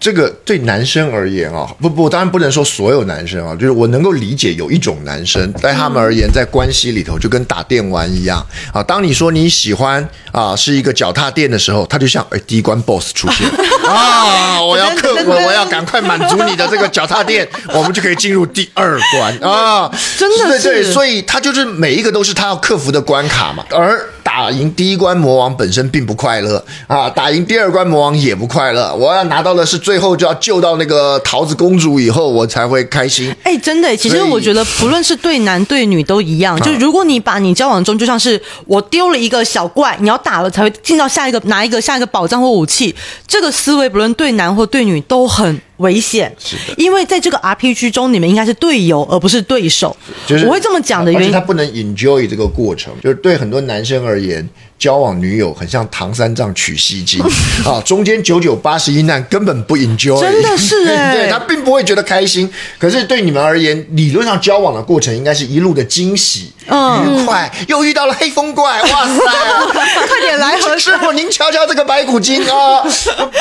[0.00, 8.82] 这个对男生而言啊，不不，当然不能说所有男生啊，就是我能够理解有一种男生，在他们而言，在关系里头就跟打电玩一样啊。
[8.82, 13.46] 当你说你喜欢啊是一个脚踏垫的时候，他就像哎第一关 BOSS 出现
[13.86, 24.02] 啊，我要克服我要赶快满足你的这个脚踏垫，我们就可以进入第二关啊，真的是对对，所以他就是每一个都是他要克服的关卡嘛，而。
[24.22, 28.94] 打赢第一关魔王本身并不快乐啊，打赢第二关魔王也不快乐。
[28.94, 33.34] 我要拿到的是最后就要救到那个桃子公主以后，我才会开心。
[33.42, 42.94] 哎，真的，其实我觉得 不论是对男对女都一样，就如果你把你交往中就像是我丢了一个小怪，你要打了才会进到下一个拿一个下一个宝藏或武器，
[43.26, 45.60] 这个思维不论对男或对女都很。
[45.80, 46.74] 危险，是的。
[46.78, 49.94] 因为在这个 RPG 中，你们应该是队友，而不是对手。
[50.26, 51.30] 就是我会这么讲的原因。
[51.30, 54.48] 他，不能 enjoy 这个过程，就是对很多男生而言，
[54.80, 57.22] 交往女友很像唐三藏取西经
[57.64, 62.50] 啊，中间九九八十一难，根本不 enjoy，真的是哎 对他并不会觉得开心。
[62.78, 69.20] 可是对你们而言，理论上交往的过程应该是一路的惊喜、嗯愉快，又遇到了黑风怪，哇塞！
[70.08, 72.82] 快点来和师傅，您瞧瞧这个白骨精啊！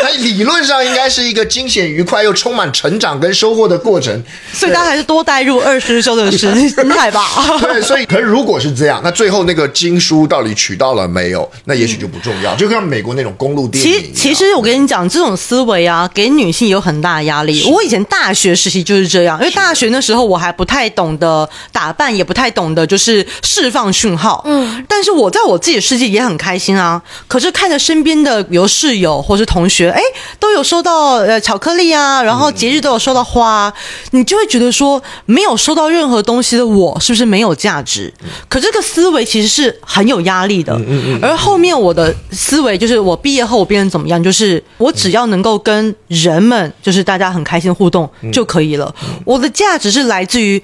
[0.04, 4.22] 那理论上应该是一个惊险、愉快又充满成长跟收获的过程。
[4.52, 7.26] 所以大家还是多带入二师兄的心心态吧。
[7.62, 11.50] 对，所以可是如果是这样，那最后那个经书到底取到了没有？
[11.66, 13.84] 那也许就不重要，就像美国那种公路电。
[13.84, 17.64] 其其实我跟你讲，这种思维啊，给女性有很大的压力。
[17.72, 24.44] 我以前大学时期就是这样，因为大学那时候我还不太懂得打扮，也不太懂得就是释放讯号。
[24.46, 27.02] 嗯，但是我在我自己的世界也很开心啊。
[27.28, 30.02] 可是看着身边的比如室友或是同学，哎，
[30.40, 33.74] 都有收到呃巧克力啊，然后节日都有收到花啊，
[34.12, 38.14] 你就会觉得说，没有收到任何东西的我，是不是没有价值？
[38.48, 40.80] 可这个思维其实是很有压力的。
[41.22, 44.22] 而后面我的思维就是，我毕业后我变成怎么样？
[44.22, 48.94] 就是我只要能够跟人们，就是大家很开心互动就可以了。
[49.26, 50.62] 我的价值是来自于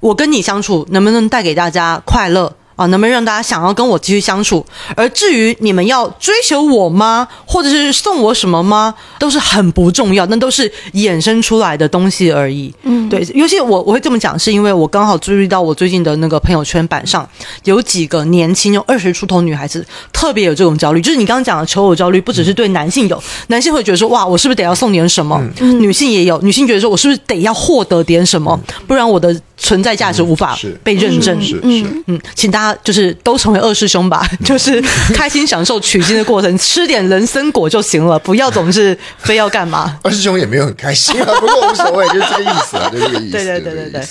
[0.00, 2.54] 我跟你相处能不能带给大家快乐。
[2.76, 4.64] 啊，能不能让大家想要跟我继续相处？
[4.96, 12.72] 而至于你们要追求我吗，或者是送我什么吗，都是很不重要，那都是衍生出来的东西而已。
[12.82, 17.28] 嗯，对，尤其我我会这么讲，是因为我刚好注意到我最近的那个朋友圈版上
[17.64, 25.40] 有几个年轻有二十出头女孩子特别有这种焦虑，就是你刚刚讲的求偶焦虑，不只是对男性有，男性会觉得说哇，我是不是得要送点什么？
[25.60, 31.40] 女性也有，女性觉得说我是不是得要获得点什么，不然我的存在价值无法被认证。
[31.40, 31.60] 是是，
[32.06, 34.82] 嗯，请大家就是都成为二师兄吧， 就是
[35.14, 39.96] 开心享受取经的过程， 吃点人参果就行了，不要总是非要干嘛。
[40.02, 43.30] 二师兄也没有很开心啊，不过无所谓，就是这个意思啊，就这个意思。
[43.30, 44.06] 对对对对对，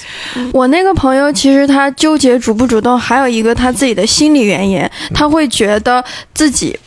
[0.54, 4.82] 我那个朋友其实他纠结主不主动，还有一个他自己的心理原因，
[5.14, 6.80] 他会觉得自己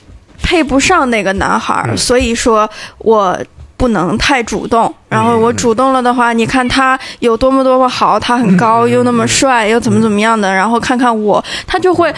[0.43, 3.39] 配不上那个男孩儿，所以说我。
[3.77, 12.15] 不能太主动，然后我主动了的话，你看他有多么多么好，他很高，又那么帅，又怎么怎么样的，然后看看我，他就会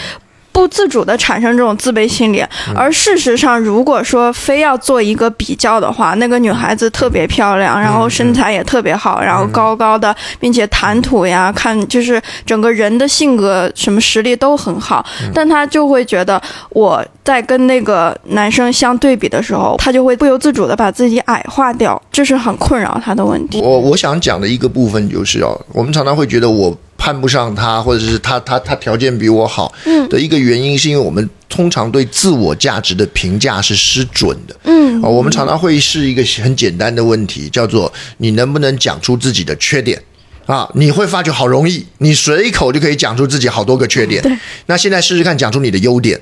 [0.57, 2.43] 不自主的产生这种自卑心理。
[2.75, 16.41] 而事实上，如果说非要做一个比较的话，那个女孩子特别漂亮，然后身材也特别好，然后高高的，并且谈吐呀，看就是整个人的性格什么实力都很好，但她就会觉得
[16.71, 23.61] 我在跟那个男生相对比的时候，她就会不由自主的把自己矮化掉，这是很困扰她的问题。
[23.61, 26.75] 我我想讲的一个部分就是哦，我们常常会觉得我
[27.07, 29.73] 攀不上他，或者是他他他条件比我好
[30.11, 34.57] 的一个原因，是因为我们通常对自我价值的评价是失准的。
[34.65, 40.03] 嗯啊，我们常常会是一个很简单的问题，叫做你能不能讲出自己的缺点。
[40.47, 44.41] 啊，你会发觉好容易，你随口就可以讲出自己好多个缺点。
[44.67, 46.21] 那现在试试看讲出你的优点，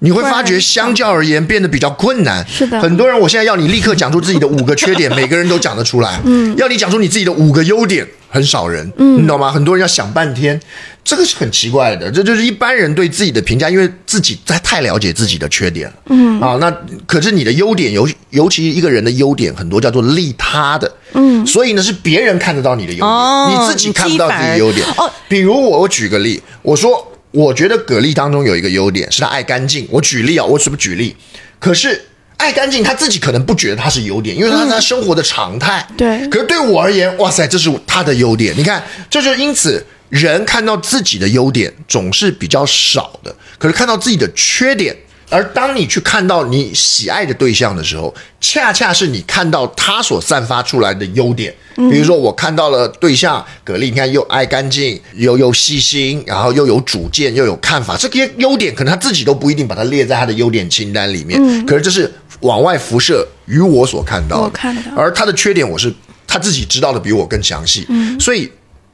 [0.00, 2.44] 你会发觉相较而言变得比较困难。
[2.48, 6.20] 是的很多人我现在要你立刻讲出自己的五个缺点， 每个人都讲得出来。
[6.24, 8.90] 嗯，要你讲出你自己的五个优点，很少人。
[8.98, 9.50] 嗯，你懂吗？
[9.50, 10.60] 很多人要想半天，
[11.02, 12.10] 这个是很奇怪的。
[12.10, 15.94] 这就是一般人对自己的评价，因为自己在太了解自己的缺点了。
[16.10, 16.70] 嗯啊，那
[17.06, 20.92] 可是你的优点，尤尤其一个人的优点，很多叫做利他的。
[21.14, 29.86] 嗯，所以呢，是别人看得到你的优点，哦你自己看不到自己的优点哦比如我，我举个例，我说，我觉得蛤蜊当中有一个优点是它爱干净。
[29.90, 31.16] 我举例啊，我怎么举例？
[31.58, 32.04] 可是
[32.38, 35.86] 爱干净，他自己可能不觉得他是优点，因为他是他生活的常态。
[35.96, 38.52] 对可是对我而言，哇塞，这是他的优点。
[38.56, 39.84] 你看，这就因此。
[40.10, 44.96] 人看到自己的优点总是比较少的，可是看到自己的缺点
[45.28, 51.54] 而当你去看到你喜爱的对象的时候，恰恰是你看到他所散发出来的优点。
[51.76, 61.66] 比如说，我看到了对象格力，你看又爱干净，又又细心，然后又有主见，又有看法，这些优点可能他自己都不一定把它列在他的优点清单里面。
[61.66, 62.10] 可是这是
[62.40, 64.82] 往外辐射于我所看到的，我看到。
[64.96, 65.92] 而他的缺点，我是
[66.26, 67.86] 他自己知道的比我更详细。
[68.20, 68.50] 所以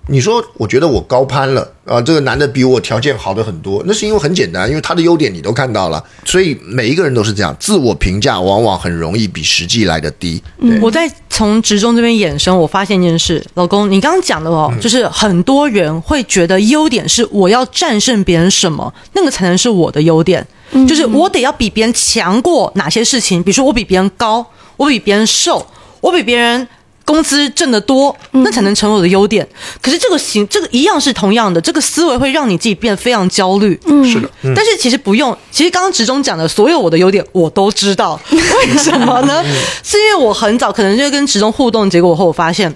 [0.07, 10.43] 你说，我觉得我高攀了啊、这个男的比我条件好的很多，那是因为很简单，因为他的优点你都看到了，所以每一个人都是这样，自我评价往往很容易比实际来的低。
[10.61, 20.47] 对，我在从职中这边衍生，我发现一件事，老公，你刚刚讲的哦，就是很多人会觉得优点是我要战胜别人什么，那个才能是我的优点，
[20.87, 24.45] 就是我得要比别人强过哪些事情，比如说我比别人高，
[24.77, 25.67] 我比别人瘦，
[26.01, 26.67] 我比别人。
[27.07, 29.47] 工资挣得多，那才能成为我的优点。
[29.83, 33.79] 可是这个行，这个一样是同样的，这个思维会让你自己变得非常焦虑。
[33.85, 39.45] 嗯是的，嗯但是其实不用，其实刚刚职中讲的所有我的优点我都知道， 为什么呢？
[39.83, 42.75] 是因为我很早可能就跟职中互动，结果后我发现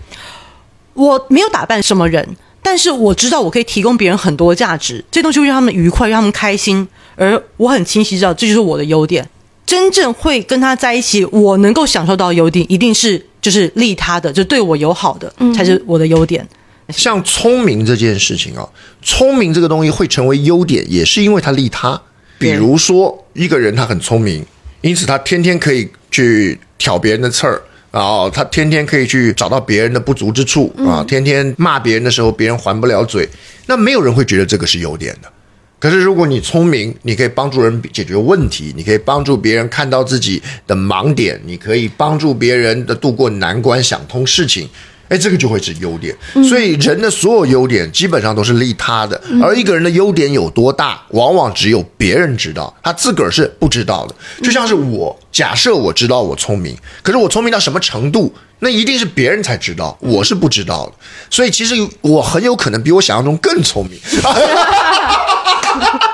[0.93, 6.87] 我没有打扮什么人，但是我知道我可以提供别人很多价值，这东西会让他们愉快，让他们开心，
[7.17, 9.29] 而我很清晰知道这就是我的优点。
[9.65, 16.47] 真正会跟他在一起，我能够享受到优点，一定是就是利他的，就对我友好的，才是我的优点。
[16.89, 18.67] 像聪明这件事情啊，
[19.03, 22.01] 聪明这个东西会成为优点，也是因为他利他。
[22.39, 24.43] 比如说，一个人他很聪明，
[24.81, 27.61] 因此他天天可以去挑别人的刺儿。
[27.91, 33.29] 然后他天天可以去找到别人的不足之处啊，天天骂别人的时候，别人还不了嘴，
[33.67, 35.33] 那没有人会觉得这个是优点的。
[35.81, 44.69] 可是如果你聪明，你可以帮助人解决问题，你可以帮助别人看到自己的盲点，你可以帮助别人的度过难关、想通事情。
[45.09, 46.15] 哎，这个就会是优点。
[46.49, 54.15] 所以人的所有优点基本上都是利他的，而一个人的优点有多大，往往只有别人知道，他自个儿是不知道的。
[54.43, 60.93] 就像是我，假设我知道我聪明，可是我聪明到什么程度，那一定是别人才知道，我是不知道的。
[61.31, 63.99] 所以其实我很有可能比我想象中更聪明。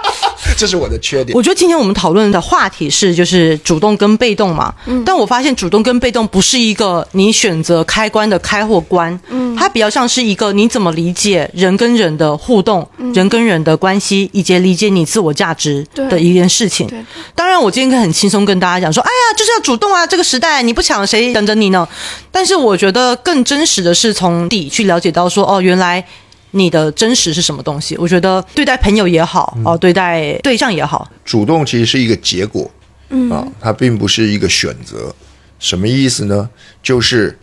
[0.57, 1.37] 这是我的缺点。
[1.37, 4.75] 我觉得今天我们讨论的话题是就是主动跟被动嘛，
[5.05, 16.87] 但我发现主动跟被动不是一个你选择开关的开或关，嗯，它比较像是一个你怎么理解人跟人的互动，人跟人的关系，以及理解你自我价值的一件事情。
[16.87, 20.07] 对当然，我今天可以很轻松跟大家讲说，哎呀，就是要主动啊！
[20.07, 21.87] 这个时代你不抢，谁等着你呢？
[22.31, 26.05] 但是我觉得更真实的是从底去了解到说，哦，原来
[26.55, 27.97] 你的真实是什么东西。
[27.99, 32.71] 我觉得对待朋友也好，哦，对待对象也好，主动其实是一个结果，
[33.11, 35.15] 嗯啊，它并不是一个选择。
[35.59, 36.49] 什么意思呢？
[36.83, 37.39] 就是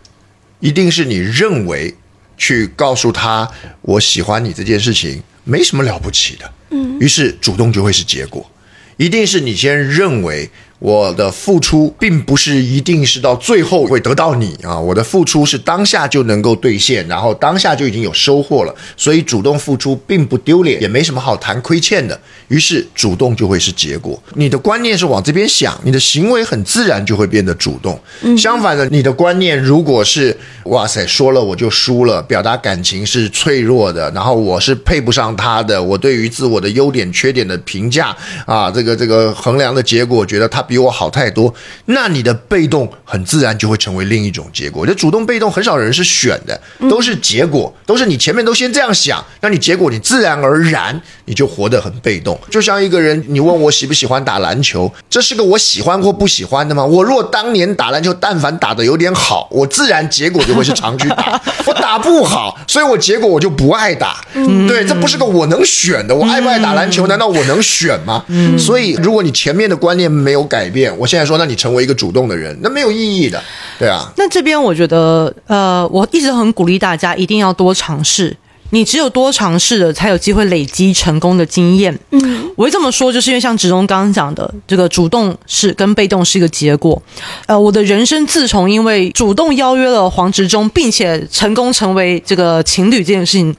[0.60, 1.94] 一定是你认为
[2.36, 3.48] 去告诉他
[3.80, 8.48] 我喜欢你这件事情没什么了不起的，嗯，于是主动就会是结果。
[8.96, 10.48] 一定是你先认为
[10.82, 22.18] 我的付出并不是一定是到最后会得到你啊，我的付出是当下就能够兑现，然后当下就已经有收获了，所以主动付出并不丢脸，也没什么好谈亏欠的。
[22.48, 24.20] 于是主动就会是结果。
[24.34, 27.98] 你的观念是往这边想，你的行为很自然就会变得主动。
[28.36, 38.14] 相反的，你的观念如果是哇塞说了我就输了，表达感情是脆弱的，然后我是配不上他的，我对于自我的优点缺点的评价
[38.44, 41.54] 啊，这个这个衡量的结果，觉得他比我好太多，
[41.84, 44.86] 那你的被动很自然就会成为另一种结果。
[44.86, 46.58] 这主动被动很少人是选的，
[46.88, 52.40] 都是结果，都是你前面都先这样想，那你结果你自然而然你就活得很被动。
[52.48, 56.82] 就像一个人，你问我喜不喜欢打篮球，这是个我喜欢或不喜欢的吗？
[56.82, 61.38] 我若当年打篮球，但凡打的有点好，我自然结果就会是长去打。
[61.66, 64.24] 我打不好，所以我结果我就不爱打。
[64.66, 66.14] 对，这不是个我能选的。
[66.14, 68.24] 我爱不爱打篮球，难道我能选吗？
[68.58, 73.42] 所以，如果你前面的观念没有改变，我现在说，那你成为一个主动的人，那没有意义的。
[73.78, 78.36] 对啊，那这边我觉得，呃，我一直很鼓励大家一定要多尝试。
[78.74, 81.94] 你只有多尝试了，才有机会累积成功的经验。
[82.10, 87.02] 嗯，我会这么说，就是因为像植中刚刚讲的，这个主动是跟被动是一个结果。
[87.44, 93.54] 呃，我的人生自从因为主动邀约了黄执中，并且成功成为这个情侣这件事情，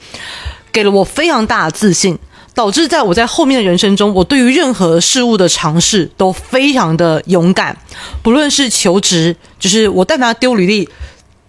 [0.72, 2.18] 给了我非常大的自信。
[2.54, 7.76] 导致在我在后面的人生中，我对于任何事物的尝试都非常的勇敢，
[8.22, 10.88] 不论是求职，就是我但凡丢履历，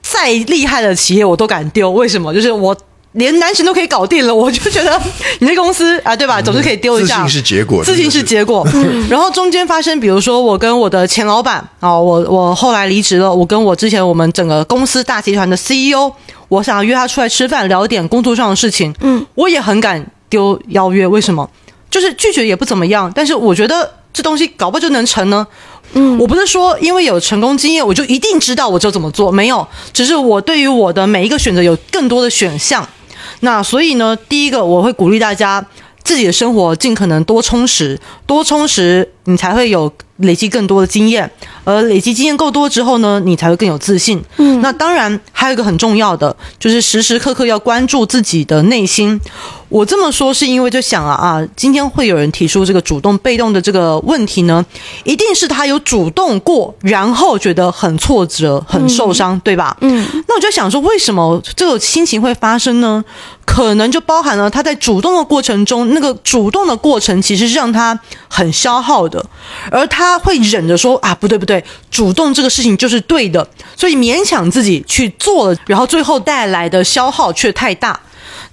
[0.01, 1.91] 再厉害的企业我都敢丢。
[1.91, 2.33] 为什么？
[2.33, 2.75] 就是我
[3.13, 4.99] 连男神都可以搞定了，我就觉得
[5.39, 6.41] 你这公司啊，对吧？
[6.41, 7.17] 总是可以丢一下。
[7.17, 8.67] 自信是结果，自信是结果。
[9.09, 16.11] 然后中间发生，比如说我跟我的前老板啊，我我后来离职了，我跟我之前我们整个公司大集团的 CEO，
[16.49, 18.93] 我想要约他出来吃饭，聊点工作上的事情。
[18.99, 21.49] 嗯，我也很敢丢邀约，为什么？
[21.89, 25.47] 就是拒绝也不怎么样，但是我觉得这东西搞不好就能成呢？
[25.93, 32.85] 嗯，我不是说因为有成功经验，我就一定知道我就怎么做，没有，只是我对于我的每一个选择有更多的选项。
[33.39, 35.65] 那所以呢，第一个我会鼓励大家
[36.03, 41.29] 自己的生活尽可能多充实，多充实，你才会有累积更多的经验，
[41.63, 44.21] 而累积经验够多之后呢，你才会更有自信。
[44.37, 49.19] 嗯，那当然还有一个很重要的，就是时时刻刻要关注自己的内心。
[49.75, 54.65] 我这么说是因为就想啊啊，今天会有人提出这个主动被动的这个问题呢，
[55.03, 59.75] 一定是他有主动过，然后觉得很挫折、很受伤，对吧？
[59.81, 63.03] 嗯，那我就想说，为什么这个心情会发生呢？
[63.43, 67.99] 可能就包含了他在主动的过程中，那个主动的过程其实是让他
[68.29, 69.23] 很消耗的，
[69.69, 71.61] 而他会忍着说啊，不对不对，
[71.91, 73.45] 主动这个事情就是对的，
[73.75, 77.99] 所以勉强自己去做了，然后最后带来的消耗却太大。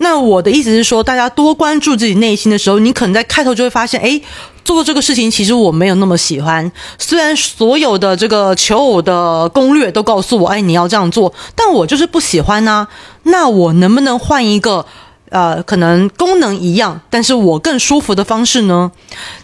[0.02, 4.20] 那我的意思是说，大家多关注自己内心的时候，你可能在开头就会发现，哎，
[4.64, 6.70] 做这个事情其实我没有那么喜欢。
[6.98, 12.86] 虽然所有的这个求偶的攻略都告诉我，哎，你要这样做，但我就是不喜欢呢。
[13.22, 14.84] 那我能不能换一个，
[15.30, 18.90] 呃，可能功能一样，但是我更舒服的方式呢？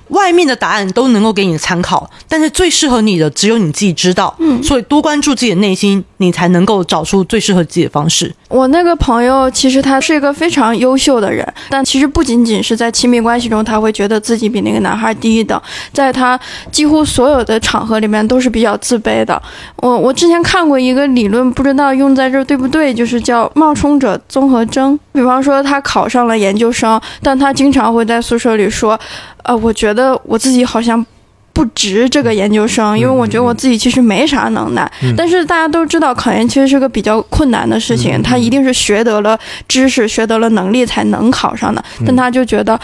[0.08, 4.34] 外面的答案都能够给你参考，但是最适合你的只有你自己知道。
[4.38, 8.34] 嗯，所以多关注自己的内心，你才能够找出最适合自己的方式。
[8.48, 15.60] 我那个朋友其实他是一个非常优秀的人，但其实不仅仅是在亲密关系中，他会觉得自己比那个男孩低等，
[15.92, 16.38] 在他
[16.72, 19.40] 几乎所有的场合里面都是比较自卑的。
[19.76, 24.98] 我我之前看过一个理论，不知道用在这对不对，就是叫冒充者综合征。
[25.12, 28.98] 比方说他考上了研究生，但他经常会在宿舍里说。
[29.48, 31.04] 呃，我觉得我自己好像
[31.54, 34.92] 不值这个研究生，因为我觉得我自己其实没啥能耐。
[35.16, 39.36] 但是大家都知道，考研其实是个比较困难的事情，他一定是学得了
[39.66, 41.82] 知识、学得了能力才能考上的。
[42.06, 42.78] 但他就觉得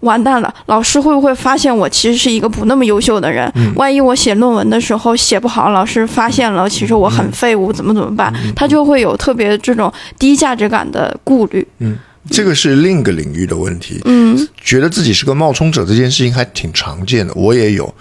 [0.00, 3.52] 完蛋了，老师会不会发现我其实是一个不那么优秀的人？
[3.74, 8.32] 万一我写论文的时候写不好，老师发现了，其实我很废物，怎么怎么办？
[8.56, 11.66] 他就会有特别这种低价值感的顾虑。
[11.80, 11.98] 嗯。
[12.30, 14.00] 这个是另一个领域的问题。
[14.04, 17.92] 嗯，觉得自己是个冒充者这件事情还挺常见的，我也有。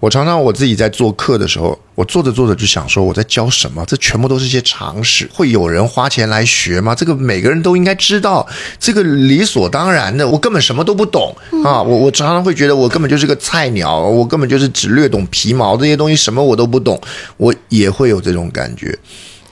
[0.00, 3.82] 我常常我自己在做课的时候，我做着做着就想说我在教什么？
[3.86, 6.94] 这全部都是一些常识，会有人花钱来学吗？
[6.94, 8.46] 这个每个人都应该知道，
[8.78, 10.28] 这个理所当然的。
[10.28, 11.80] 我根本什么都不懂啊！
[11.82, 17.00] 我我常常会觉得我根本就是个菜鸟，我根本就是只略懂皮毛这些东西，什么我都不懂。
[17.38, 18.98] 我也会有这种感觉。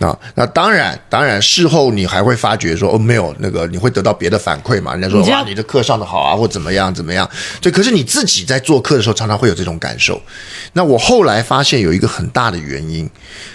[0.03, 4.93] 啊，那当然，当然，事后你还会发觉说，哦，没有那个，你会得到别的反馈嘛？
[4.93, 7.29] 人家说哇，你的课上的好啊，或怎么样怎么样？
[7.61, 10.21] 对，可是你自己在做课的时候，常常会有这种感受。
[10.73, 13.09] 那我后来发现有一个很大的原因，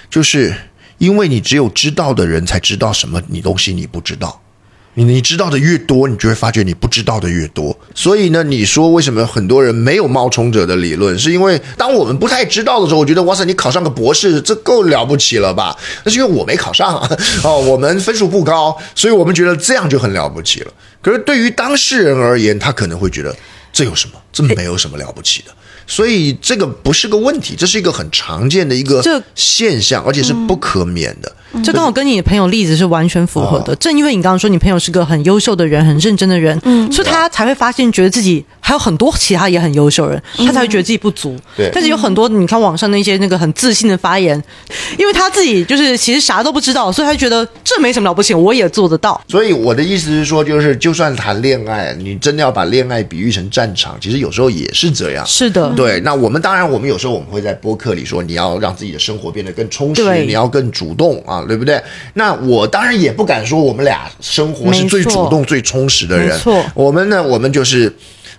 [0.10, 0.56] 就是
[0.98, 4.42] 因为你只有知道的人才知道什么你东西你不知道。
[4.98, 7.78] 你你知道的越多，你就会发觉你不知道的越多。
[7.94, 11.16] 所以呢，你说为什么很多人没有冒充者的理论？
[11.20, 15.78] 是因为当我们不太知道的时候，我觉得哇塞，你考上个博士，这够了不起了吧？
[16.04, 17.08] 那是因为我没考上啊
[17.46, 20.74] 哦，我们分数不高，所以我们觉得这样就很了不起了。
[21.00, 23.36] 可是对于当事人而言，他可能会觉得
[23.72, 24.14] 这有什么？
[24.34, 25.52] 这没有什么了不起的。
[25.86, 29.00] 所以这个不是个问题，这是一个很常见的一个
[29.36, 31.32] 现象，而且是不可免的。
[31.64, 33.76] 这刚好跟你的朋友例子是完全符合的。
[33.76, 36.60] 正因为你刚刚说你朋友是个很优秀的人、很认真的人，
[36.92, 41.38] 所以他才会发现，觉得自己还有很多其他也很优秀人，他才会觉得自己不足。
[41.56, 44.42] 对，但是有很多你看网上那些那个很自信的发言，
[44.98, 49.20] 因为他自己就是其实啥都不知道，所以他觉得这没什么了不起，我也做得到。
[49.28, 55.26] 所以我的意思是说，就是就算谈恋爱，你真的要把恋爱比喻成战场，其实有时候也是这样。
[55.26, 56.00] 是的，对。
[56.02, 61.82] 那我们当然，我们有时候我们会在播客里说，你要让自己的生活变得更充实，你要更主动啊，对不对？
[62.14, 66.38] 那我当然也不敢说我们俩生活是最主动、最充实的人。
[66.38, 67.92] 错，我们呢，我们就是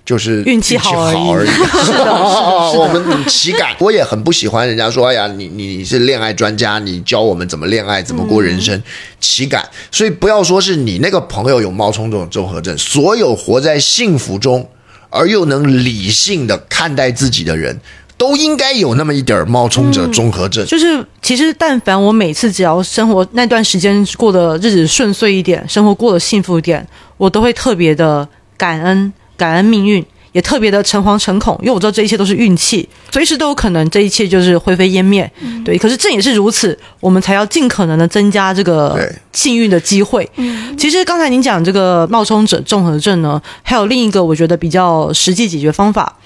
[0.05, 1.49] 就是运气好而已。
[1.85, 3.75] 是的，我们岂敢？
[3.79, 8.81] 我也很不喜欢人家说：“哎呀，你你是恋爱专家，你教我们怎么恋爱，怎么过人生。”
[9.21, 9.69] 岂敢？
[9.91, 14.69] 所以不要说是你那个朋友有冒充这种综合症，所有活在幸福中
[15.11, 17.81] 而又能理性的看待自己的人。
[18.19, 20.67] 都应该有那么一点冒充者综合症。
[20.67, 35.31] 就是，其实但凡我每次只要生活那段时间过得日子顺遂一点，生活过得幸福一点，我都会特别的感恩，感恩命运，也特别的诚惶诚恐，因为我知道这一切都是运气，随时都有可能这一切就是灰飞烟灭。
[35.65, 40.29] 对，可是正也是如此，我们才要尽可能的增加这个幸运的机会。
[40.77, 46.17] 其实刚才您讲这个冒充者综合症呢，还有另一个我觉得比较实际解决方法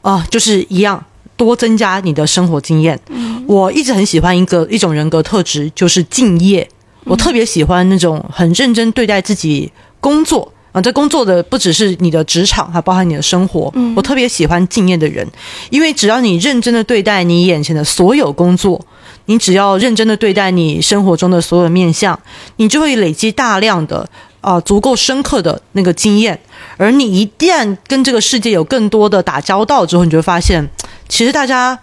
[0.00, 1.04] 啊，就是一样。
[1.36, 2.98] 多增加你的生活经验。
[3.46, 6.68] 我一直很喜欢一个一种人格特质，就是敬业。
[7.04, 9.70] 我特别喜欢那种很认真对待自己
[10.00, 13.70] 工作，啊，这工作的不只是你的职场，还包含你的生活。
[13.94, 15.28] 我特别喜欢敬业的人，
[15.68, 18.82] 因为只要你认真的对待你眼前的所有工作，
[19.26, 22.18] 你只要认真的对待你生活中的所有面相，
[22.56, 24.08] 你就会累积大量的
[24.40, 26.40] 啊足够深刻的那个经验。
[26.78, 30.66] 而你一旦跟这个世界有更多的打交道之后，你就会发现，
[31.08, 31.78] 其实大家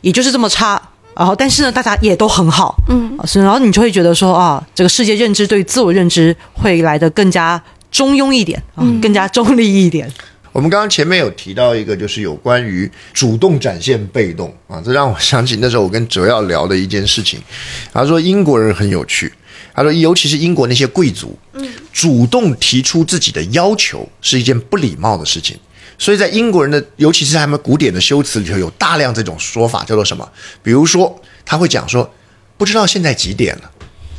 [0.00, 0.80] 也就是这么差。
[1.14, 7.60] 然后，但是呢，大家也都很好，嗯，所以，然后你就会觉得说啊，这个世界认知对自我认知会来的更加
[7.90, 10.08] 中庸一点啊，更加中立一点。
[10.52, 17.40] 我们刚刚前面有提到一个，就是有关于主动展现被动啊，这让我想起那时候我跟哲耀聊的一件事情。
[17.92, 19.32] 他说英国人很有趣，
[19.74, 25.58] 他说尤其是英国那些贵族，嗯，主动提出自己的要求是一件不礼貌的事情。
[25.98, 30.26] 所以在英国人的，尤其是他们古典的修辞里头，有大量这种说法，叫做什么？
[30.62, 32.08] 比如说，他会讲说，
[32.56, 33.70] 不知道现在几点了。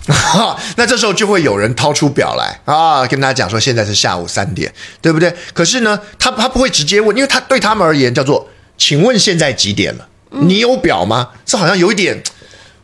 [0.75, 5.33] 那这时候就会有人掏出表来啊，跟他讲说，现在是下午三点，对不对？
[5.53, 10.07] 可是呢，他他不会直接问，因为他对他们而言叫做，请问现在几点了？
[10.31, 11.29] 你有表吗？
[11.45, 12.21] 这好像有一点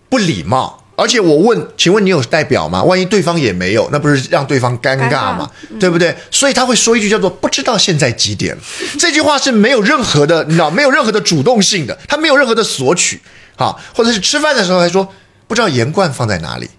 [0.07, 0.84] 不礼貌。
[0.95, 2.81] 而且我问，请问你有代表吗？
[2.83, 5.49] 万一对方也没有，那不是让对方尴尬吗？
[5.79, 6.15] 对不对？
[6.31, 8.57] 所以他会说一句叫做“不知道现在几点”，
[8.97, 13.21] 这句话是没有任何的，你知道，没有任何的主动性的，他没有任何的索取，
[13.57, 15.07] 啊，或者是吃饭的时候还说
[15.47, 16.69] 不知道盐罐放在哪里，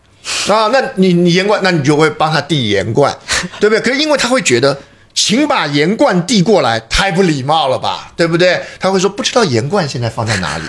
[0.48, 3.14] 啊，那你你盐罐，那你就会帮他递盐罐，
[3.60, 3.80] 对不对？
[3.80, 4.78] 可是因为他会觉得。
[5.26, 8.62] 请把盐罐递过来，太不礼貌了吧，对不对？
[8.78, 10.64] 他会说不知道盐罐现在放在哪里，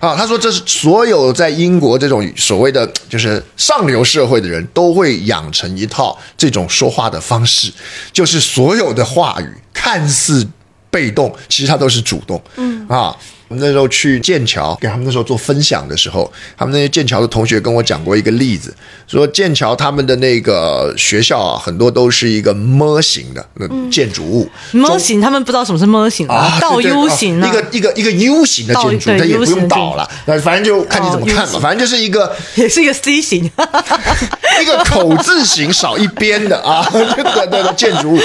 [0.00, 7.72] 啊，他说这是所有在英国这种所谓的就是上流社会的人都会养成一套这种说话的方式，
[8.12, 10.44] 就是所有的话语看似
[10.90, 13.16] 被动，其实它都是主动，嗯啊。
[13.52, 18.74] 我们那时候去剑桥给他们那时候做分享的时候，他们那些剑桥的同学跟我讲过一个例子，
[19.06, 24.48] 说剑桥他们的那个学校啊，很多都是一个模型的那建筑物。
[24.72, 26.56] 模型，他们不知道什么是模型啊？
[26.62, 33.44] 倒 U 型一个一个一个 U 型的建筑，它也不用倒了，那反正就看你怎么看嘛，反正就是一个， 也是一个 C 型，
[34.62, 38.20] 一个口字形少一边的啊， 对对对，建筑物，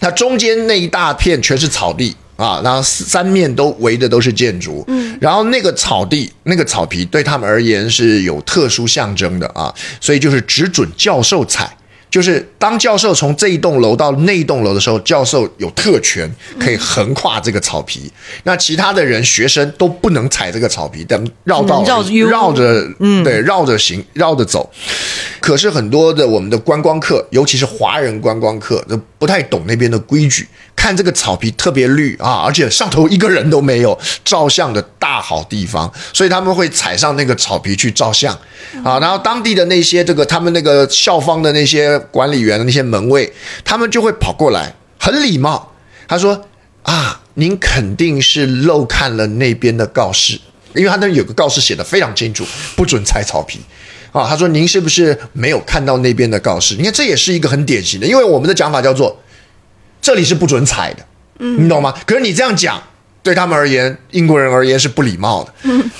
[0.00, 2.14] 它中间那一大片全是草地。
[2.40, 11.76] 啊，然后三面都围的都是建筑，嗯，然后那个草地、那个草皮对他们而言是有特殊象征的啊，所以就是只准教授踩。
[12.10, 18.10] 就是当教授从这一栋楼到那一栋楼的时候，教授有特权可以横跨这个草皮，
[18.42, 24.68] 那其他的人学生都不能踩这个草皮，等绕道绕着，嗯，对，绕着行，绕着走。
[25.38, 38.34] 可是很多的我们的观光客，尤其是华人观光客，都不太懂那边的规矩，看这个草皮特别绿啊，而且上头一个人都没有，照相的大好地方，所以他们会踩上那个草皮去照相
[38.82, 38.98] 啊。
[38.98, 41.99] 然后当地的那些这个他们那个校方的那些。
[42.10, 43.32] 管理员的那些门卫，
[43.64, 45.72] 他们就会跑过来，很礼貌。
[46.08, 46.48] 他说
[46.82, 50.40] ：“啊，您肯定是漏看了那边的告示，
[50.74, 52.44] 因为他那有个告示写的非常清楚，
[52.74, 53.60] 不准踩草皮。
[54.12, 56.74] 啊，他说您是不是没有看到那边的告示？
[56.76, 59.22] 你看这也是一个很典型的，因为我们的讲法叫做
[60.02, 61.06] 这里是不准踩的，
[61.38, 61.94] 嗯，你懂吗？
[62.04, 62.82] 可是你这样讲。”
[63.22, 65.52] 对他们而言，英国人而言是不礼貌的，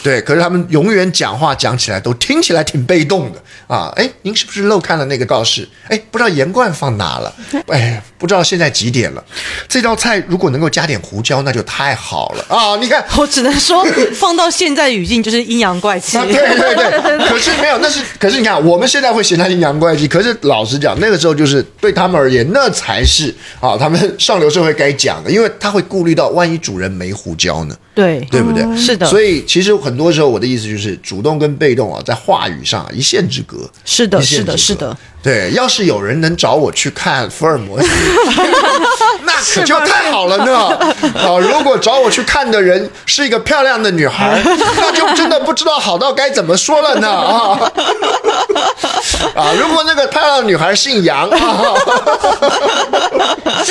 [0.02, 0.20] 对。
[0.22, 3.92] 可是他们永远讲话讲起来都听起来挺被动的啊！
[3.94, 5.68] 哎，您是不是漏看了那个告示？
[5.88, 7.34] 哎，不知道盐罐放哪了？
[7.68, 9.22] 哎，不知道现在几点了？
[9.68, 12.74] 这道菜如果能够加点胡椒，那就太好了啊！
[12.76, 16.16] 你看，我只能说，放到现在语境就是阴阳怪气。
[16.20, 27.09] 对对对， 可是没有，那是可是你看，我们现在会嫌他阴阳怪气，可是老实讲，那个时候就是对他们而言，那才是啊，他们上流社会该讲的，因为他会顾虑到万一主人没。
[27.12, 27.76] 胡椒呢？
[27.94, 28.76] 对对不对？
[28.76, 29.06] 是的。
[29.06, 33.70] 所以其实很多时候，我的意思就是，主动跟被动啊，在话语上一线之隔。
[33.84, 34.96] 是的，是的，是的。
[35.22, 37.88] 对，要是有人能找我去看福尔摩斯，
[39.24, 40.68] 那可就太好了呢。
[41.20, 47.10] 啊，如果找我去看的人是一个漂亮的女孩， 那就真的不知道好到该怎么说了呢。
[47.10, 47.60] 啊
[49.34, 49.52] 啊！
[49.58, 51.36] 如果那个漂亮女孩姓杨，这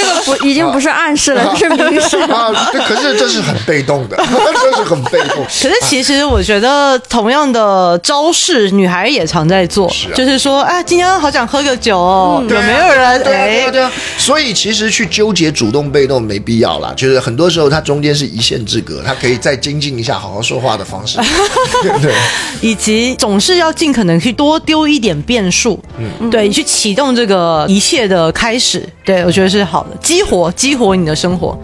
[0.04, 2.52] 个不已经不是暗示了，是明示啊。
[2.88, 4.16] 可是这是很被动的，
[4.62, 5.43] 这是很被动。
[5.43, 11.39] 可是其实我觉得，同样的招式，女孩也常在做，就是说，哎，今天好想。
[11.40, 13.24] 想喝个酒，有没有人？
[13.24, 16.94] 哎，对啊，所以其实去纠结主动被动没必要啦。
[16.98, 21.18] 就是很多时候它中间是一线之隔，它可以再精进一下好好说话的方式。
[22.02, 22.14] 对，
[22.60, 28.86] 以及总是要尽可能去多丢一点变数，嗯，对，去启动这个一切的开始。
[29.06, 31.58] 对我觉得是好的，激活激活你的生活。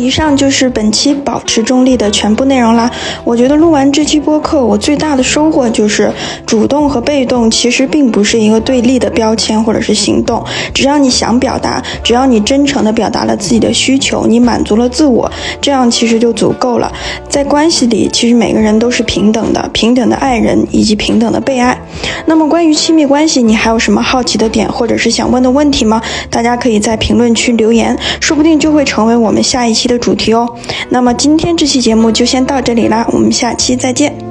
[0.00, 2.90] 以上就是本期保持中立的全部内容啦。
[3.24, 6.10] 我觉得录完这期播客，我最大的收获就是
[6.46, 10.42] 主动和被动其实并不是一个对立的标签或者是行动。
[10.72, 15.30] 只要你想表达，只要你真诚的表达了自己的需求，你满足了自我，
[15.60, 16.92] 这样其实就足够了。
[17.28, 21.79] 在关系里，其实每个人都是平等的，平等的爱人以及平等的被爱。
[22.26, 26.00] 那么关于亲密关系，你还有什么好奇的点或者是想问的问题吗？
[26.30, 30.48] 大家可以在评论区留言，说不定就会成为我们下一期的主题哦。
[30.90, 34.29] 那么今天这期节目就先到这里啦，我们下期再见。